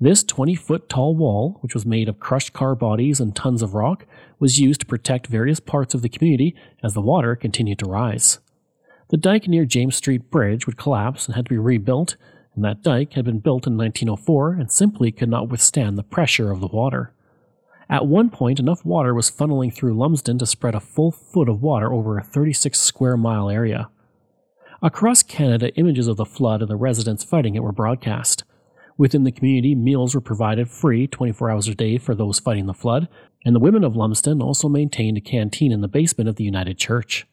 This 0.00 0.22
20 0.22 0.54
foot 0.54 0.88
tall 0.88 1.16
wall, 1.16 1.58
which 1.60 1.74
was 1.74 1.84
made 1.84 2.08
of 2.08 2.20
crushed 2.20 2.52
car 2.52 2.76
bodies 2.76 3.18
and 3.18 3.34
tons 3.34 3.62
of 3.62 3.74
rock, 3.74 4.06
was 4.38 4.60
used 4.60 4.78
to 4.82 4.86
protect 4.86 5.26
various 5.26 5.58
parts 5.58 5.92
of 5.92 6.02
the 6.02 6.08
community 6.08 6.54
as 6.84 6.94
the 6.94 7.02
water 7.02 7.34
continued 7.34 7.80
to 7.80 7.90
rise. 7.90 8.38
The 9.08 9.16
dike 9.16 9.48
near 9.48 9.64
James 9.64 9.96
Street 9.96 10.30
Bridge 10.30 10.68
would 10.68 10.76
collapse 10.76 11.26
and 11.26 11.34
had 11.34 11.46
to 11.46 11.50
be 11.50 11.58
rebuilt, 11.58 12.14
and 12.54 12.64
that 12.64 12.84
dike 12.84 13.14
had 13.14 13.24
been 13.24 13.40
built 13.40 13.66
in 13.66 13.76
1904 13.76 14.52
and 14.52 14.70
simply 14.70 15.10
could 15.10 15.30
not 15.30 15.48
withstand 15.48 15.98
the 15.98 16.04
pressure 16.04 16.52
of 16.52 16.60
the 16.60 16.68
water. 16.68 17.12
At 17.88 18.06
one 18.06 18.30
point, 18.30 18.58
enough 18.58 18.84
water 18.84 19.14
was 19.14 19.30
funneling 19.30 19.72
through 19.72 19.94
Lumsden 19.94 20.38
to 20.38 20.46
spread 20.46 20.74
a 20.74 20.80
full 20.80 21.12
foot 21.12 21.48
of 21.48 21.62
water 21.62 21.92
over 21.92 22.18
a 22.18 22.24
36 22.24 22.78
square 22.78 23.16
mile 23.16 23.48
area. 23.48 23.88
Across 24.82 25.24
Canada, 25.24 25.74
images 25.76 26.08
of 26.08 26.16
the 26.16 26.24
flood 26.24 26.60
and 26.60 26.70
the 26.70 26.76
residents 26.76 27.24
fighting 27.24 27.54
it 27.54 27.62
were 27.62 27.72
broadcast. 27.72 28.44
Within 28.98 29.24
the 29.24 29.32
community, 29.32 29.74
meals 29.74 30.14
were 30.14 30.20
provided 30.20 30.68
free 30.68 31.06
24 31.06 31.50
hours 31.50 31.68
a 31.68 31.74
day 31.74 31.98
for 31.98 32.14
those 32.14 32.40
fighting 32.40 32.66
the 32.66 32.74
flood, 32.74 33.08
and 33.44 33.54
the 33.54 33.60
women 33.60 33.84
of 33.84 33.94
Lumsden 33.94 34.42
also 34.42 34.68
maintained 34.68 35.16
a 35.16 35.20
canteen 35.20 35.70
in 35.70 35.80
the 35.80 35.88
basement 35.88 36.28
of 36.28 36.36
the 36.36 36.44
United 36.44 36.78
Church. 36.78 37.26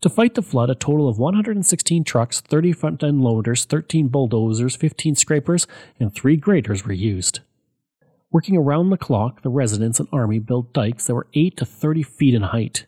To 0.00 0.08
fight 0.08 0.34
the 0.34 0.42
flood, 0.42 0.70
a 0.70 0.74
total 0.74 1.08
of 1.08 1.18
116 1.18 2.04
trucks, 2.04 2.40
30 2.40 2.72
front 2.72 3.02
end 3.02 3.22
loaders, 3.22 3.64
13 3.64 4.08
bulldozers, 4.08 4.76
15 4.76 5.14
scrapers, 5.14 5.66
and 6.00 6.14
3 6.14 6.36
graders 6.36 6.84
were 6.84 6.92
used. 6.92 7.40
Working 8.32 8.56
around 8.56 8.88
the 8.88 8.96
clock, 8.96 9.42
the 9.42 9.50
residents 9.50 10.00
and 10.00 10.08
army 10.10 10.38
built 10.38 10.72
dikes 10.72 11.06
that 11.06 11.14
were 11.14 11.26
8 11.34 11.54
to 11.58 11.66
30 11.66 12.02
feet 12.02 12.32
in 12.32 12.40
height. 12.40 12.86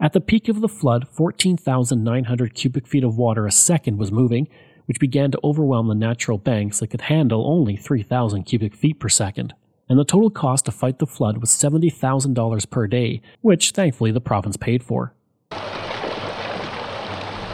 At 0.00 0.12
the 0.12 0.20
peak 0.20 0.48
of 0.48 0.60
the 0.60 0.68
flood, 0.68 1.08
14,900 1.08 2.54
cubic 2.54 2.86
feet 2.86 3.02
of 3.02 3.18
water 3.18 3.48
a 3.48 3.50
second 3.50 3.98
was 3.98 4.12
moving, 4.12 4.46
which 4.86 5.00
began 5.00 5.32
to 5.32 5.40
overwhelm 5.42 5.88
the 5.88 5.96
natural 5.96 6.38
banks 6.38 6.78
that 6.78 6.86
could 6.86 7.00
handle 7.00 7.50
only 7.50 7.76
3,000 7.76 8.44
cubic 8.44 8.76
feet 8.76 9.00
per 9.00 9.08
second. 9.08 9.54
And 9.88 9.98
the 9.98 10.04
total 10.04 10.30
cost 10.30 10.66
to 10.66 10.70
fight 10.70 11.00
the 11.00 11.06
flood 11.06 11.38
was 11.38 11.50
$70,000 11.50 12.70
per 12.70 12.86
day, 12.86 13.22
which 13.40 13.72
thankfully 13.72 14.12
the 14.12 14.20
province 14.20 14.56
paid 14.56 14.84
for. 14.84 15.12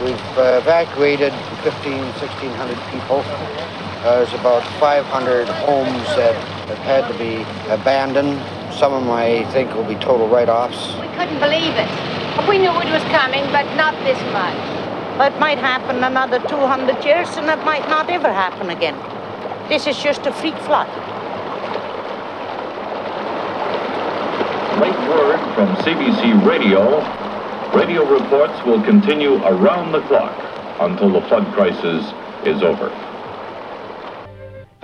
We've 0.02 0.20
uh, 0.36 0.60
evacuated 0.60 1.32
15, 1.62 1.98
1,600 1.98 2.76
people. 2.92 3.85
Uh, 4.06 4.22
there's 4.22 4.32
about 4.34 4.62
500 4.78 5.48
homes 5.66 6.06
that 6.14 6.32
have 6.70 6.78
had 6.86 7.10
to 7.10 7.18
be 7.18 7.42
abandoned. 7.74 8.38
Some 8.72 8.92
of 8.92 9.02
them, 9.02 9.10
I 9.10 9.42
think, 9.50 9.74
will 9.74 9.82
be 9.82 9.96
total 9.96 10.28
write-offs. 10.28 10.94
We 11.02 11.08
couldn't 11.18 11.40
believe 11.40 11.74
it. 11.74 11.90
We 12.46 12.58
knew 12.62 12.70
it 12.70 12.86
was 12.94 13.02
coming, 13.10 13.42
but 13.50 13.66
not 13.74 13.98
this 14.06 14.20
much. 14.30 14.54
It 15.26 15.36
might 15.40 15.58
happen 15.58 16.04
another 16.04 16.38
200 16.38 17.04
years, 17.04 17.36
and 17.36 17.50
it 17.50 17.58
might 17.64 17.88
not 17.88 18.08
ever 18.08 18.32
happen 18.32 18.70
again. 18.70 18.94
This 19.68 19.88
is 19.88 19.98
just 19.98 20.24
a 20.24 20.32
freak 20.32 20.54
flood. 20.58 20.86
Late 24.78 25.02
word 25.10 25.42
from 25.58 25.74
CBC 25.82 26.46
Radio. 26.46 27.02
Radio 27.74 28.08
reports 28.08 28.54
will 28.64 28.80
continue 28.84 29.42
around 29.42 29.90
the 29.90 30.02
clock 30.02 30.38
until 30.78 31.10
the 31.10 31.26
flood 31.26 31.52
crisis 31.54 32.06
is 32.46 32.62
over. 32.62 32.88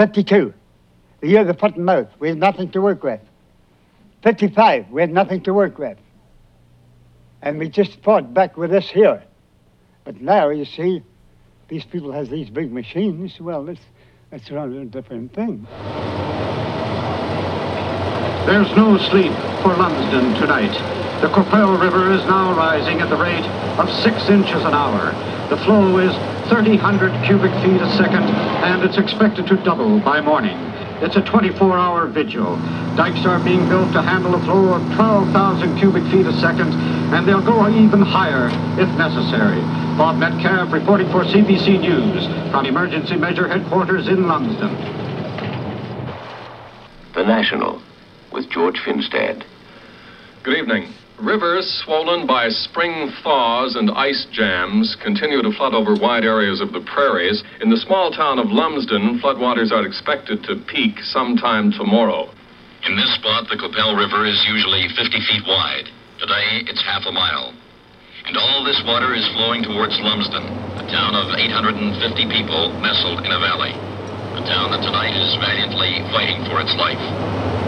52, 0.02 0.52
the 1.20 1.28
year 1.28 1.42
of 1.42 1.46
the 1.46 1.54
foot 1.54 1.76
and 1.76 1.86
mouth, 1.86 2.08
we 2.18 2.26
had 2.26 2.36
nothing 2.36 2.68
to 2.72 2.80
work 2.80 3.04
with. 3.04 3.20
55, 4.24 4.90
we 4.90 5.00
had 5.00 5.12
nothing 5.12 5.40
to 5.44 5.54
work 5.54 5.78
with. 5.78 5.96
And 7.40 7.56
we 7.56 7.68
just 7.68 8.02
fought 8.02 8.34
back 8.34 8.56
with 8.56 8.72
this 8.72 8.90
here. 8.90 9.22
But 10.02 10.20
now, 10.20 10.48
you 10.48 10.64
see, 10.64 11.04
these 11.68 11.84
people 11.84 12.10
has 12.10 12.28
these 12.28 12.50
big 12.50 12.72
machines. 12.72 13.38
Well, 13.38 13.62
that's, 13.64 13.80
that's 14.30 14.50
a 14.50 14.54
rather 14.54 14.84
different 14.86 15.34
thing. 15.34 15.68
There's 18.44 18.74
no 18.76 18.98
sleep 18.98 19.32
for 19.62 19.76
Lumsden 19.76 20.34
tonight. 20.34 20.72
The 21.20 21.28
Qu'Appelle 21.28 21.80
River 21.80 22.10
is 22.10 22.24
now 22.24 22.56
rising 22.56 23.00
at 23.00 23.08
the 23.08 23.16
rate 23.16 23.46
of 23.78 23.88
six 24.02 24.28
inches 24.28 24.64
an 24.64 24.74
hour. 24.74 25.12
The 25.48 25.58
flow 25.58 25.98
is 25.98 26.12
3,000 26.48 27.24
cubic 27.24 27.52
feet 27.62 27.80
a 27.80 27.90
second, 27.96 28.22
and 28.22 28.82
it's 28.82 28.98
expected 28.98 29.46
to 29.46 29.56
double 29.64 30.00
by 30.00 30.20
morning. 30.20 30.56
It's 31.02 31.16
a 31.16 31.22
24-hour 31.22 32.06
vigil. 32.08 32.56
Dikes 32.96 33.26
are 33.26 33.42
being 33.42 33.68
built 33.68 33.92
to 33.92 34.02
handle 34.02 34.34
a 34.34 34.44
flow 34.44 34.74
of 34.74 34.82
12,000 34.94 35.78
cubic 35.78 36.04
feet 36.12 36.26
a 36.26 36.32
second, 36.40 36.72
and 37.12 37.26
they'll 37.26 37.44
go 37.44 37.68
even 37.68 38.00
higher 38.00 38.46
if 38.80 38.88
necessary. 38.96 39.60
Bob 39.98 40.18
Metcalf 40.18 40.72
reporting 40.72 41.08
for 41.10 41.24
CBC 41.24 41.80
News 41.80 42.26
from 42.50 42.66
Emergency 42.66 43.16
Measure 43.16 43.48
Headquarters 43.48 44.08
in 44.08 44.28
Lumsden. 44.28 44.74
The 47.14 47.24
National 47.24 47.82
with 48.32 48.48
George 48.48 48.78
Finstad. 48.78 49.44
Good 50.44 50.56
evening. 50.56 50.92
Rivers 51.20 51.68
swollen 51.84 52.26
by 52.26 52.48
spring 52.48 53.12
thaws 53.22 53.76
and 53.76 53.90
ice 53.90 54.26
jams 54.32 54.96
continue 55.04 55.42
to 55.42 55.52
flood 55.52 55.74
over 55.74 55.94
wide 55.94 56.24
areas 56.24 56.60
of 56.60 56.72
the 56.72 56.80
prairies. 56.80 57.44
In 57.60 57.70
the 57.70 57.76
small 57.76 58.10
town 58.10 58.38
of 58.38 58.50
Lumsden, 58.50 59.20
floodwaters 59.20 59.70
are 59.70 59.86
expected 59.86 60.42
to 60.44 60.64
peak 60.66 60.98
sometime 61.12 61.70
tomorrow. 61.70 62.32
In 62.88 62.96
this 62.96 63.14
spot, 63.20 63.46
the 63.46 63.56
Qu'Appelle 63.56 63.94
River 63.94 64.26
is 64.26 64.40
usually 64.48 64.88
50 64.88 65.20
feet 65.28 65.44
wide. 65.46 65.86
Today, 66.18 66.66
it's 66.66 66.82
half 66.82 67.06
a 67.06 67.12
mile. 67.12 67.54
And 68.26 68.36
all 68.36 68.64
this 68.64 68.82
water 68.86 69.14
is 69.14 69.26
flowing 69.36 69.62
towards 69.62 69.94
Lumsden, 70.00 70.42
a 70.42 70.86
town 70.90 71.14
of 71.14 71.38
850 71.38 72.26
people 72.34 72.72
nestled 72.80 73.22
in 73.22 73.30
a 73.30 73.38
valley. 73.38 73.74
A 74.38 74.42
town 74.48 74.72
that 74.72 74.82
tonight 74.82 75.14
is 75.14 75.36
valiantly 75.38 76.02
fighting 76.10 76.42
for 76.50 76.58
its 76.58 76.74
life. 76.74 77.61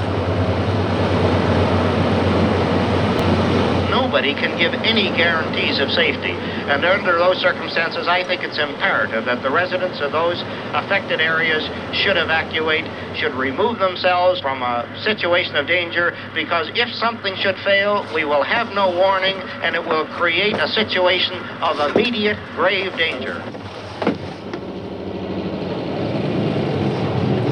Nobody 4.14 4.32
can 4.32 4.56
give 4.56 4.72
any 4.86 5.10
guarantees 5.16 5.80
of 5.80 5.90
safety. 5.90 6.30
And 6.70 6.84
under 6.84 7.18
those 7.18 7.38
circumstances, 7.38 8.06
I 8.06 8.22
think 8.22 8.44
it's 8.44 8.58
imperative 8.58 9.24
that 9.24 9.42
the 9.42 9.50
residents 9.50 10.00
of 10.00 10.12
those 10.12 10.40
affected 10.70 11.20
areas 11.20 11.66
should 11.92 12.16
evacuate, 12.16 12.86
should 13.18 13.34
remove 13.34 13.80
themselves 13.80 14.40
from 14.40 14.62
a 14.62 14.86
situation 15.02 15.56
of 15.56 15.66
danger, 15.66 16.16
because 16.32 16.70
if 16.76 16.94
something 16.94 17.34
should 17.34 17.56
fail, 17.66 18.06
we 18.14 18.24
will 18.24 18.44
have 18.44 18.72
no 18.72 18.94
warning 18.94 19.34
and 19.34 19.74
it 19.74 19.84
will 19.84 20.06
create 20.14 20.54
a 20.54 20.68
situation 20.68 21.34
of 21.58 21.80
immediate 21.90 22.38
grave 22.54 22.96
danger. 22.96 23.42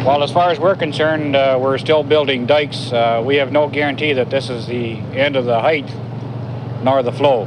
Well, 0.06 0.22
as 0.22 0.30
far 0.30 0.50
as 0.50 0.60
we're 0.60 0.76
concerned, 0.76 1.34
uh, 1.34 1.58
we're 1.60 1.78
still 1.78 2.04
building 2.04 2.46
dikes. 2.46 2.92
Uh, 2.92 3.20
we 3.26 3.34
have 3.36 3.50
no 3.50 3.68
guarantee 3.68 4.12
that 4.12 4.30
this 4.30 4.48
is 4.48 4.68
the 4.68 4.98
end 5.18 5.34
of 5.34 5.44
the 5.44 5.58
height 5.58 5.90
nor 6.82 7.02
the 7.02 7.12
flow. 7.12 7.46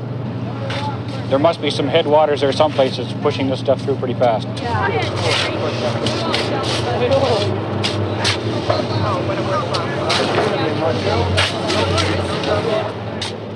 There 1.29 1.39
must 1.39 1.61
be 1.61 1.69
some 1.69 1.87
headwaters 1.87 2.43
or 2.43 2.51
someplace 2.51 2.97
that's 2.97 3.11
pushing 3.13 3.47
this 3.49 3.59
stuff 3.59 3.81
through 3.81 3.95
pretty 3.95 4.13
fast. 4.13 4.47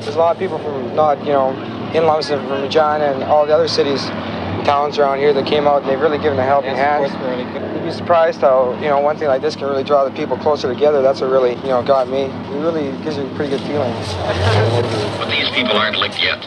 There's 0.01 0.15
a 0.15 0.19
lot 0.19 0.36
of 0.36 0.39
people 0.39 0.57
from 0.57 0.95
not, 0.95 1.19
you 1.19 1.31
know, 1.31 1.51
in 1.93 2.05
Lumsden, 2.05 2.39
from 2.48 2.62
Regina 2.62 3.13
and 3.13 3.24
all 3.24 3.45
the 3.45 3.53
other 3.53 3.67
cities, 3.67 4.09
towns 4.69 4.99
around 4.99 5.17
here 5.17 5.33
that 5.33 5.47
came 5.47 5.65
out 5.65 5.81
and 5.81 5.89
they've 5.89 5.99
really 5.99 6.19
given 6.19 6.38
a 6.38 6.43
helping 6.43 6.75
hand 6.75 7.01
You'd 7.73 7.83
be 7.83 7.91
surprised 7.91 8.41
how, 8.41 8.73
you 8.75 8.85
know, 8.85 8.99
one 8.99 9.17
thing 9.17 9.27
like 9.27 9.41
this 9.41 9.55
can 9.55 9.65
really 9.65 9.83
draw 9.83 10.05
the 10.05 10.11
people 10.11 10.38
closer 10.38 10.71
together. 10.71 11.01
That's 11.01 11.21
what 11.21 11.31
really, 11.31 11.55
you 11.55 11.73
know, 11.73 11.81
got 11.81 12.07
me. 12.07 12.25
It 12.25 12.61
really 12.61 12.91
gives 13.03 13.17
you 13.17 13.25
a 13.25 13.35
pretty 13.35 13.49
good 13.49 13.65
feeling. 13.65 13.91
But 15.17 15.31
these 15.31 15.49
people 15.49 15.75
aren't 15.75 15.97
licked 15.97 16.21
yet. 16.21 16.43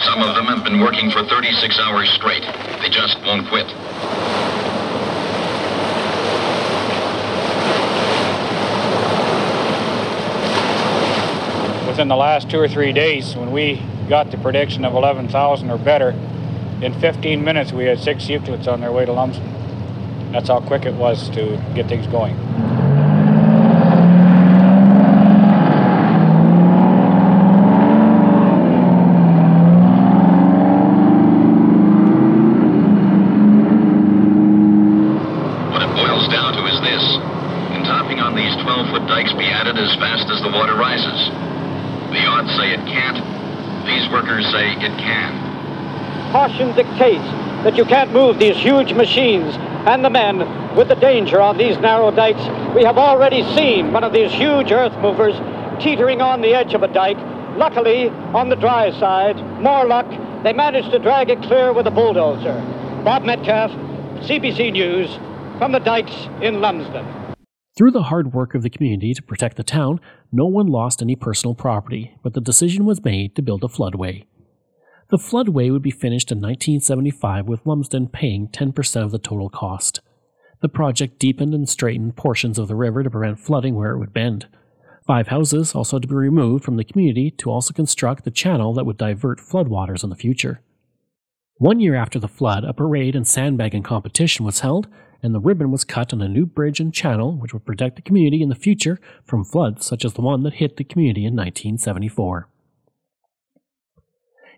Some 0.00 0.22
of 0.22 0.34
them 0.34 0.46
have 0.46 0.64
been 0.64 0.80
working 0.80 1.08
for 1.12 1.24
36 1.24 1.78
hours 1.78 2.10
straight. 2.10 2.42
They 2.82 2.88
just 2.88 3.20
won't 3.22 3.46
quit. 3.46 3.68
Within 11.86 12.08
the 12.08 12.16
last 12.16 12.50
two 12.50 12.58
or 12.58 12.66
three 12.66 12.92
days, 12.92 13.36
when 13.36 13.52
we 13.52 13.80
got 14.08 14.32
the 14.32 14.38
prediction 14.38 14.84
of 14.84 14.94
11,000 14.94 15.70
or 15.70 15.78
better, 15.78 16.12
in 16.82 16.92
15 17.00 17.44
minutes 17.44 17.72
we 17.72 17.84
had 17.84 18.00
six 18.00 18.28
units 18.28 18.66
on 18.66 18.80
their 18.80 18.90
way 18.90 19.06
to 19.06 19.12
Lumsden. 19.12 20.32
That's 20.32 20.48
how 20.48 20.60
quick 20.60 20.84
it 20.84 20.94
was 20.94 21.28
to 21.30 21.56
get 21.74 21.86
things 21.88 22.06
going. 22.08 22.34
What 35.70 35.82
it 35.82 35.94
boils 35.94 36.26
down 36.28 36.54
to 36.54 36.66
is 36.66 36.80
this. 36.80 37.04
Can 37.70 37.84
topping 37.84 38.18
on 38.18 38.34
these 38.34 38.56
12-foot 38.56 39.06
dikes 39.06 39.32
be 39.34 39.44
added 39.44 39.78
as 39.78 39.94
fast 39.96 40.28
as 40.30 40.42
the 40.42 40.50
water 40.50 40.74
rises? 40.74 41.30
The 42.10 42.26
odds 42.26 42.50
say 42.56 42.72
it 42.72 42.84
can't. 42.86 43.22
These 43.86 44.10
workers 44.10 44.50
say 44.50 44.72
it 44.72 44.98
can. 44.98 45.52
Caution 46.32 46.72
dictates 47.02 47.24
that 47.64 47.76
you 47.76 47.84
can't 47.84 48.12
move 48.12 48.38
these 48.38 48.56
huge 48.56 48.92
machines 48.92 49.54
and 49.86 50.04
the 50.04 50.10
men 50.10 50.38
with 50.76 50.88
the 50.88 50.94
danger 50.94 51.40
on 51.40 51.56
these 51.58 51.76
narrow 51.78 52.10
dikes. 52.10 52.40
We 52.74 52.84
have 52.84 52.98
already 52.98 53.42
seen 53.56 53.92
one 53.92 54.04
of 54.04 54.12
these 54.12 54.30
huge 54.30 54.70
earth 54.72 54.96
movers 54.98 55.34
teetering 55.82 56.20
on 56.20 56.40
the 56.40 56.54
edge 56.54 56.74
of 56.74 56.82
a 56.82 56.88
dike. 56.88 57.18
Luckily, 57.56 58.08
on 58.08 58.48
the 58.48 58.56
dry 58.56 58.90
side, 58.98 59.36
more 59.60 59.84
luck, 59.84 60.06
they 60.42 60.52
managed 60.52 60.90
to 60.92 60.98
drag 60.98 61.30
it 61.30 61.42
clear 61.42 61.72
with 61.72 61.86
a 61.86 61.90
bulldozer. 61.90 62.54
Bob 63.04 63.24
Metcalf, 63.24 63.70
CBC 64.22 64.72
News, 64.72 65.18
from 65.58 65.72
the 65.72 65.80
dikes 65.80 66.28
in 66.40 66.60
Lumsden. 66.60 67.06
Through 67.76 67.92
the 67.92 68.04
hard 68.04 68.32
work 68.32 68.54
of 68.54 68.62
the 68.62 68.70
community 68.70 69.14
to 69.14 69.22
protect 69.22 69.56
the 69.56 69.64
town, 69.64 70.00
no 70.30 70.46
one 70.46 70.66
lost 70.66 71.02
any 71.02 71.16
personal 71.16 71.54
property, 71.54 72.16
but 72.22 72.34
the 72.34 72.40
decision 72.40 72.84
was 72.84 73.04
made 73.04 73.34
to 73.34 73.42
build 73.42 73.64
a 73.64 73.68
floodway. 73.68 74.24
The 75.12 75.18
floodway 75.18 75.70
would 75.70 75.82
be 75.82 75.90
finished 75.90 76.32
in 76.32 76.38
1975 76.38 77.46
with 77.46 77.66
Lumsden 77.66 78.08
paying 78.08 78.48
10% 78.48 79.04
of 79.04 79.10
the 79.10 79.18
total 79.18 79.50
cost. 79.50 80.00
The 80.62 80.70
project 80.70 81.18
deepened 81.18 81.52
and 81.52 81.68
straightened 81.68 82.16
portions 82.16 82.58
of 82.58 82.66
the 82.66 82.74
river 82.74 83.02
to 83.02 83.10
prevent 83.10 83.38
flooding 83.38 83.74
where 83.74 83.90
it 83.90 83.98
would 83.98 84.14
bend. 84.14 84.46
Five 85.06 85.28
houses 85.28 85.74
also 85.74 85.96
had 85.96 86.02
to 86.04 86.08
be 86.08 86.14
removed 86.14 86.64
from 86.64 86.78
the 86.78 86.84
community 86.84 87.30
to 87.32 87.50
also 87.50 87.74
construct 87.74 88.24
the 88.24 88.30
channel 88.30 88.72
that 88.72 88.86
would 88.86 88.96
divert 88.96 89.38
floodwaters 89.38 90.02
in 90.02 90.08
the 90.08 90.16
future. 90.16 90.62
One 91.58 91.78
year 91.78 91.94
after 91.94 92.18
the 92.18 92.26
flood, 92.26 92.64
a 92.64 92.72
parade 92.72 93.14
and 93.14 93.28
sandbagging 93.28 93.82
competition 93.82 94.46
was 94.46 94.60
held, 94.60 94.88
and 95.22 95.34
the 95.34 95.40
ribbon 95.40 95.70
was 95.70 95.84
cut 95.84 96.14
on 96.14 96.22
a 96.22 96.28
new 96.28 96.46
bridge 96.46 96.80
and 96.80 96.94
channel 96.94 97.36
which 97.36 97.52
would 97.52 97.66
protect 97.66 97.96
the 97.96 98.02
community 98.02 98.40
in 98.40 98.48
the 98.48 98.54
future 98.54 98.98
from 99.26 99.44
floods 99.44 99.84
such 99.84 100.06
as 100.06 100.14
the 100.14 100.22
one 100.22 100.42
that 100.44 100.54
hit 100.54 100.78
the 100.78 100.84
community 100.84 101.26
in 101.26 101.36
1974. 101.36 102.48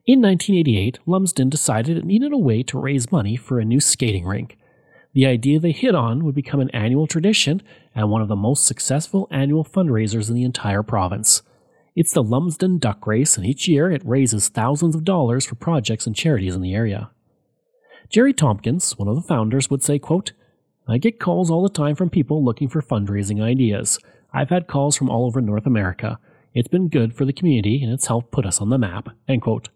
In 0.06 0.20
1988, 0.20 0.98
Lumsden 1.06 1.48
decided 1.48 1.96
it 1.96 2.04
needed 2.04 2.30
a 2.30 2.36
way 2.36 2.62
to 2.64 2.78
raise 2.78 3.10
money 3.10 3.36
for 3.36 3.58
a 3.58 3.64
new 3.64 3.80
skating 3.80 4.26
rink. 4.26 4.58
The 5.14 5.24
idea 5.24 5.58
they 5.58 5.72
hit 5.72 5.94
on 5.94 6.24
would 6.24 6.34
become 6.34 6.60
an 6.60 6.68
annual 6.70 7.06
tradition 7.06 7.62
and 7.94 8.10
one 8.10 8.20
of 8.20 8.28
the 8.28 8.36
most 8.36 8.66
successful 8.66 9.26
annual 9.30 9.64
fundraisers 9.64 10.28
in 10.28 10.34
the 10.34 10.44
entire 10.44 10.82
province. 10.82 11.40
It's 11.96 12.12
the 12.12 12.22
Lumsden 12.22 12.76
Duck 12.76 13.06
Race, 13.06 13.38
and 13.38 13.46
each 13.46 13.66
year 13.66 13.90
it 13.90 14.04
raises 14.04 14.48
thousands 14.48 14.94
of 14.94 15.04
dollars 15.04 15.46
for 15.46 15.54
projects 15.54 16.06
and 16.06 16.14
charities 16.14 16.54
in 16.54 16.60
the 16.60 16.74
area. 16.74 17.10
Jerry 18.10 18.34
Tompkins, 18.34 18.98
one 18.98 19.08
of 19.08 19.16
the 19.16 19.22
founders, 19.22 19.70
would 19.70 19.82
say, 19.82 19.98
quote, 19.98 20.32
I 20.86 20.98
get 20.98 21.18
calls 21.18 21.50
all 21.50 21.62
the 21.62 21.70
time 21.70 21.94
from 21.94 22.10
people 22.10 22.44
looking 22.44 22.68
for 22.68 22.82
fundraising 22.82 23.42
ideas. 23.42 23.98
I've 24.34 24.50
had 24.50 24.66
calls 24.66 24.98
from 24.98 25.08
all 25.08 25.24
over 25.24 25.40
North 25.40 25.64
America. 25.64 26.18
It's 26.52 26.68
been 26.68 26.88
good 26.88 27.16
for 27.16 27.24
the 27.24 27.32
community 27.32 27.82
and 27.82 27.90
it's 27.90 28.08
helped 28.08 28.32
put 28.32 28.44
us 28.44 28.60
on 28.60 28.68
the 28.68 28.76
map. 28.76 29.08
End 29.26 29.40
quote. 29.40 29.70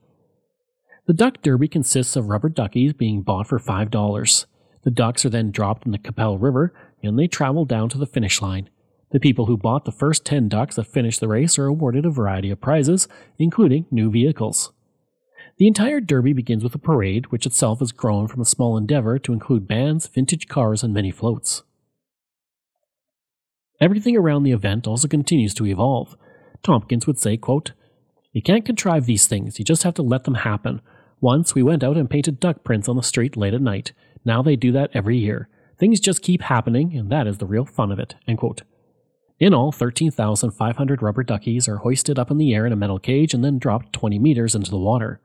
The 1.08 1.14
Duck 1.14 1.40
Derby 1.40 1.68
consists 1.68 2.16
of 2.16 2.28
rubber 2.28 2.50
duckies 2.50 2.92
being 2.92 3.22
bought 3.22 3.46
for 3.46 3.58
$5. 3.58 4.46
The 4.82 4.90
ducks 4.90 5.24
are 5.24 5.30
then 5.30 5.50
dropped 5.50 5.86
in 5.86 5.92
the 5.92 5.96
Qu'Appelle 5.96 6.36
River 6.36 6.74
and 7.02 7.18
they 7.18 7.26
travel 7.26 7.64
down 7.64 7.88
to 7.88 7.96
the 7.96 8.04
finish 8.04 8.42
line. 8.42 8.68
The 9.12 9.18
people 9.18 9.46
who 9.46 9.56
bought 9.56 9.86
the 9.86 9.90
first 9.90 10.26
10 10.26 10.50
ducks 10.50 10.76
that 10.76 10.86
finish 10.86 11.18
the 11.18 11.26
race 11.26 11.58
are 11.58 11.64
awarded 11.64 12.04
a 12.04 12.10
variety 12.10 12.50
of 12.50 12.60
prizes, 12.60 13.08
including 13.38 13.86
new 13.90 14.10
vehicles. 14.10 14.70
The 15.56 15.66
entire 15.66 16.02
derby 16.02 16.34
begins 16.34 16.62
with 16.62 16.74
a 16.74 16.78
parade, 16.78 17.32
which 17.32 17.46
itself 17.46 17.78
has 17.78 17.90
grown 17.90 18.28
from 18.28 18.42
a 18.42 18.44
small 18.44 18.76
endeavor 18.76 19.18
to 19.18 19.32
include 19.32 19.66
bands, 19.66 20.06
vintage 20.08 20.46
cars, 20.46 20.82
and 20.82 20.92
many 20.92 21.10
floats. 21.10 21.62
Everything 23.80 24.14
around 24.14 24.42
the 24.42 24.52
event 24.52 24.86
also 24.86 25.08
continues 25.08 25.54
to 25.54 25.64
evolve. 25.64 26.18
Tompkins 26.62 27.06
would 27.06 27.18
say, 27.18 27.38
quote, 27.38 27.72
You 28.32 28.42
can't 28.42 28.66
contrive 28.66 29.06
these 29.06 29.26
things, 29.26 29.58
you 29.58 29.64
just 29.64 29.84
have 29.84 29.94
to 29.94 30.02
let 30.02 30.24
them 30.24 30.34
happen. 30.34 30.82
Once 31.20 31.54
we 31.54 31.62
went 31.62 31.82
out 31.82 31.96
and 31.96 32.08
painted 32.08 32.38
duck 32.38 32.62
prints 32.62 32.88
on 32.88 32.96
the 32.96 33.02
street 33.02 33.36
late 33.36 33.54
at 33.54 33.60
night. 33.60 33.92
Now 34.24 34.40
they 34.40 34.54
do 34.54 34.70
that 34.72 34.90
every 34.94 35.18
year. 35.18 35.48
Things 35.78 36.00
just 36.00 36.22
keep 36.22 36.42
happening, 36.42 36.96
and 36.96 37.10
that 37.10 37.26
is 37.26 37.38
the 37.38 37.46
real 37.46 37.64
fun 37.64 37.90
of 37.90 37.98
it. 37.98 38.14
In 39.40 39.54
all, 39.54 39.72
13,500 39.72 41.02
rubber 41.02 41.22
duckies 41.22 41.68
are 41.68 41.78
hoisted 41.78 42.18
up 42.18 42.30
in 42.30 42.38
the 42.38 42.54
air 42.54 42.66
in 42.66 42.72
a 42.72 42.76
metal 42.76 42.98
cage 42.98 43.34
and 43.34 43.44
then 43.44 43.58
dropped 43.58 43.92
20 43.92 44.18
meters 44.18 44.54
into 44.54 44.70
the 44.70 44.78
water. 44.78 45.20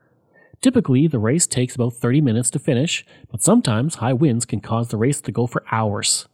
Typically, 0.60 1.06
the 1.06 1.18
race 1.18 1.46
takes 1.46 1.74
about 1.74 1.94
30 1.94 2.20
minutes 2.20 2.50
to 2.50 2.58
finish, 2.58 3.04
but 3.30 3.42
sometimes 3.42 3.96
high 3.96 4.12
winds 4.12 4.44
can 4.44 4.60
cause 4.60 4.88
the 4.88 4.96
race 4.96 5.20
to 5.20 5.32
go 5.32 5.46
for 5.46 5.64
hours. 5.70 6.26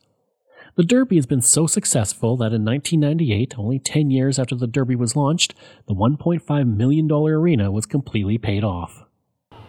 The 0.77 0.85
Derby 0.85 1.17
has 1.17 1.27
been 1.27 1.43
so 1.43 1.67
successful 1.67 2.37
that 2.37 2.53
in 2.53 2.65
1998, 2.65 3.59
only 3.59 3.79
10 3.79 4.11
years 4.11 4.39
after 4.39 4.55
the 4.55 4.67
Derby 4.67 4.95
was 4.95 5.17
launched, 5.17 5.55
the 5.87 5.95
$1.5 5.95 6.77
million 6.77 7.11
arena 7.11 7.71
was 7.71 7.87
completely 7.87 8.39
paid 8.39 8.63
off. 8.63 9.05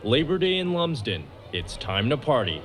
Labor 0.03 0.39
Day 0.39 0.57
in 0.57 0.73
Lumsden. 0.73 1.25
It's 1.53 1.77
time 1.77 2.09
to 2.09 2.17
party. 2.17 2.59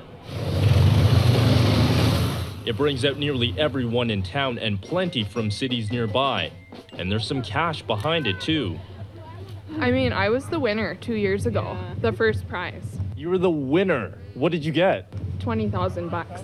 It 2.64 2.78
brings 2.78 3.04
out 3.04 3.18
nearly 3.18 3.54
everyone 3.58 4.08
in 4.08 4.22
town 4.22 4.58
and 4.58 4.80
plenty 4.80 5.22
from 5.22 5.50
cities 5.50 5.92
nearby. 5.92 6.50
And 6.94 7.12
there's 7.12 7.26
some 7.26 7.42
cash 7.42 7.82
behind 7.82 8.26
it, 8.26 8.40
too. 8.40 8.78
I 9.78 9.90
mean, 9.90 10.14
I 10.14 10.30
was 10.30 10.46
the 10.46 10.58
winner 10.58 10.94
two 10.94 11.14
years 11.14 11.44
ago, 11.44 11.76
the 12.00 12.10
first 12.10 12.48
prize. 12.48 12.98
You 13.14 13.28
were 13.28 13.38
the 13.38 13.50
winner. 13.50 14.16
What 14.32 14.50
did 14.50 14.64
you 14.64 14.72
get? 14.72 15.12
20,000 15.40 16.08
bucks. 16.08 16.40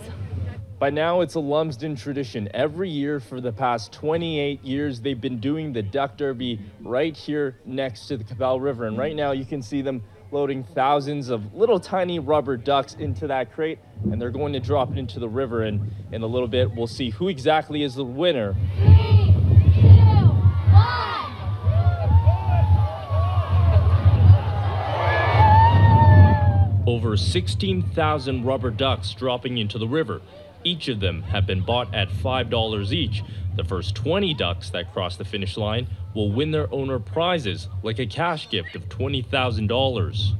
By 0.78 0.90
now, 0.90 1.22
it's 1.22 1.36
a 1.36 1.40
Lumsden 1.40 1.96
tradition. 1.96 2.50
Every 2.52 2.90
year 2.90 3.18
for 3.18 3.40
the 3.40 3.52
past 3.52 3.92
28 3.92 4.62
years, 4.62 5.00
they've 5.00 5.20
been 5.20 5.38
doing 5.38 5.72
the 5.72 5.82
Duck 5.82 6.18
Derby 6.18 6.60
right 6.82 7.16
here 7.16 7.56
next 7.64 8.08
to 8.08 8.18
the 8.18 8.24
Qu'Appelle 8.24 8.60
River. 8.60 8.86
And 8.86 8.98
right 8.98 9.16
now, 9.16 9.32
you 9.32 9.46
can 9.46 9.62
see 9.62 9.80
them 9.80 10.02
loading 10.32 10.64
thousands 10.64 11.28
of 11.28 11.54
little 11.54 11.78
tiny 11.78 12.18
rubber 12.18 12.56
ducks 12.56 12.94
into 12.94 13.26
that 13.26 13.52
crate 13.52 13.78
and 14.04 14.20
they're 14.20 14.30
going 14.30 14.54
to 14.54 14.60
drop 14.60 14.90
it 14.90 14.98
into 14.98 15.18
the 15.18 15.28
river 15.28 15.62
and 15.62 15.92
in 16.10 16.22
a 16.22 16.26
little 16.26 16.48
bit 16.48 16.74
we'll 16.74 16.86
see 16.86 17.10
who 17.10 17.28
exactly 17.28 17.82
is 17.82 17.94
the 17.94 18.04
winner. 18.04 18.56
Over 26.86 27.16
16,000 27.16 28.44
rubber 28.44 28.70
ducks 28.70 29.12
dropping 29.12 29.58
into 29.58 29.78
the 29.78 29.86
river. 29.86 30.20
Each 30.64 30.88
of 30.88 31.00
them 31.00 31.22
have 31.24 31.46
been 31.46 31.62
bought 31.62 31.94
at 31.94 32.08
$5 32.08 32.92
each. 32.92 33.24
The 33.56 33.64
first 33.64 33.94
20 33.94 34.34
ducks 34.34 34.70
that 34.70 34.92
cross 34.92 35.16
the 35.16 35.24
finish 35.24 35.56
line 35.56 35.88
will 36.14 36.30
win 36.30 36.52
their 36.52 36.72
owner 36.72 36.98
prizes, 36.98 37.68
like 37.82 37.98
a 37.98 38.06
cash 38.06 38.48
gift 38.48 38.74
of 38.74 38.88
$20,000. 38.88 40.38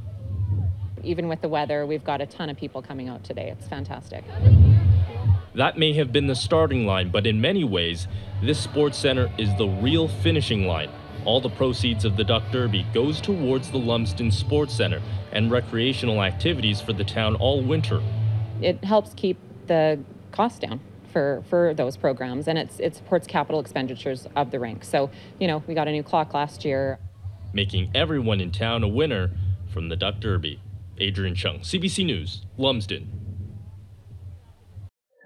Even 1.03 1.27
with 1.27 1.41
the 1.41 1.49
weather, 1.49 1.85
we've 1.85 2.03
got 2.03 2.21
a 2.21 2.25
ton 2.25 2.49
of 2.49 2.57
people 2.57 2.81
coming 2.81 3.09
out 3.09 3.23
today. 3.23 3.49
It's 3.49 3.67
fantastic. 3.67 4.23
That 5.55 5.77
may 5.77 5.93
have 5.93 6.11
been 6.11 6.27
the 6.27 6.35
starting 6.35 6.85
line, 6.85 7.09
but 7.09 7.27
in 7.27 7.41
many 7.41 7.63
ways, 7.63 8.07
this 8.41 8.59
sports 8.59 8.97
center 8.97 9.29
is 9.37 9.55
the 9.57 9.67
real 9.67 10.07
finishing 10.07 10.65
line. 10.65 10.89
All 11.25 11.41
the 11.41 11.49
proceeds 11.49 12.05
of 12.05 12.17
the 12.17 12.23
Duck 12.23 12.43
Derby 12.51 12.85
goes 12.93 13.21
towards 13.21 13.69
the 13.69 13.77
Lumsden 13.77 14.31
Sports 14.31 14.73
Center 14.75 15.01
and 15.31 15.51
recreational 15.51 16.23
activities 16.23 16.81
for 16.81 16.93
the 16.93 17.03
town 17.03 17.35
all 17.35 17.61
winter. 17.61 18.01
It 18.61 18.83
helps 18.83 19.13
keep 19.13 19.37
the 19.67 19.99
cost 20.33 20.61
down 20.61 20.81
for, 21.13 21.43
for 21.49 21.73
those 21.73 21.95
programs 21.95 22.47
and 22.47 22.57
it's, 22.57 22.79
it 22.79 22.95
supports 22.95 23.25
capital 23.25 23.61
expenditures 23.61 24.27
of 24.35 24.51
the 24.51 24.59
rink. 24.59 24.83
So, 24.83 25.09
you 25.39 25.47
know, 25.47 25.63
we 25.67 25.73
got 25.73 25.87
a 25.87 25.91
new 25.91 26.03
clock 26.03 26.33
last 26.33 26.65
year. 26.65 26.99
Making 27.53 27.91
everyone 27.95 28.41
in 28.41 28.51
town 28.51 28.83
a 28.83 28.87
winner 28.87 29.31
from 29.71 29.87
the 29.89 29.95
Duck 29.95 30.19
Derby. 30.19 30.59
Adrian 30.97 31.35
Chung, 31.35 31.59
CBC 31.59 32.05
News, 32.05 32.45
Lumsden. 32.57 33.09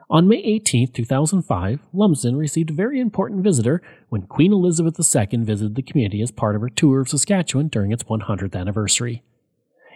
On 0.09 0.25
May 0.25 0.37
18, 0.37 0.93
2005, 0.93 1.81
Lumsden 1.91 2.37
received 2.37 2.69
a 2.69 2.73
very 2.73 3.01
important 3.01 3.43
visitor 3.43 3.81
when 4.07 4.21
Queen 4.21 4.53
Elizabeth 4.53 4.97
II 4.97 5.39
visited 5.39 5.75
the 5.75 5.81
community 5.81 6.21
as 6.21 6.31
part 6.31 6.55
of 6.55 6.61
her 6.61 6.69
tour 6.69 7.01
of 7.01 7.09
Saskatchewan 7.09 7.67
during 7.67 7.91
its 7.91 8.03
100th 8.03 8.55
anniversary. 8.55 9.23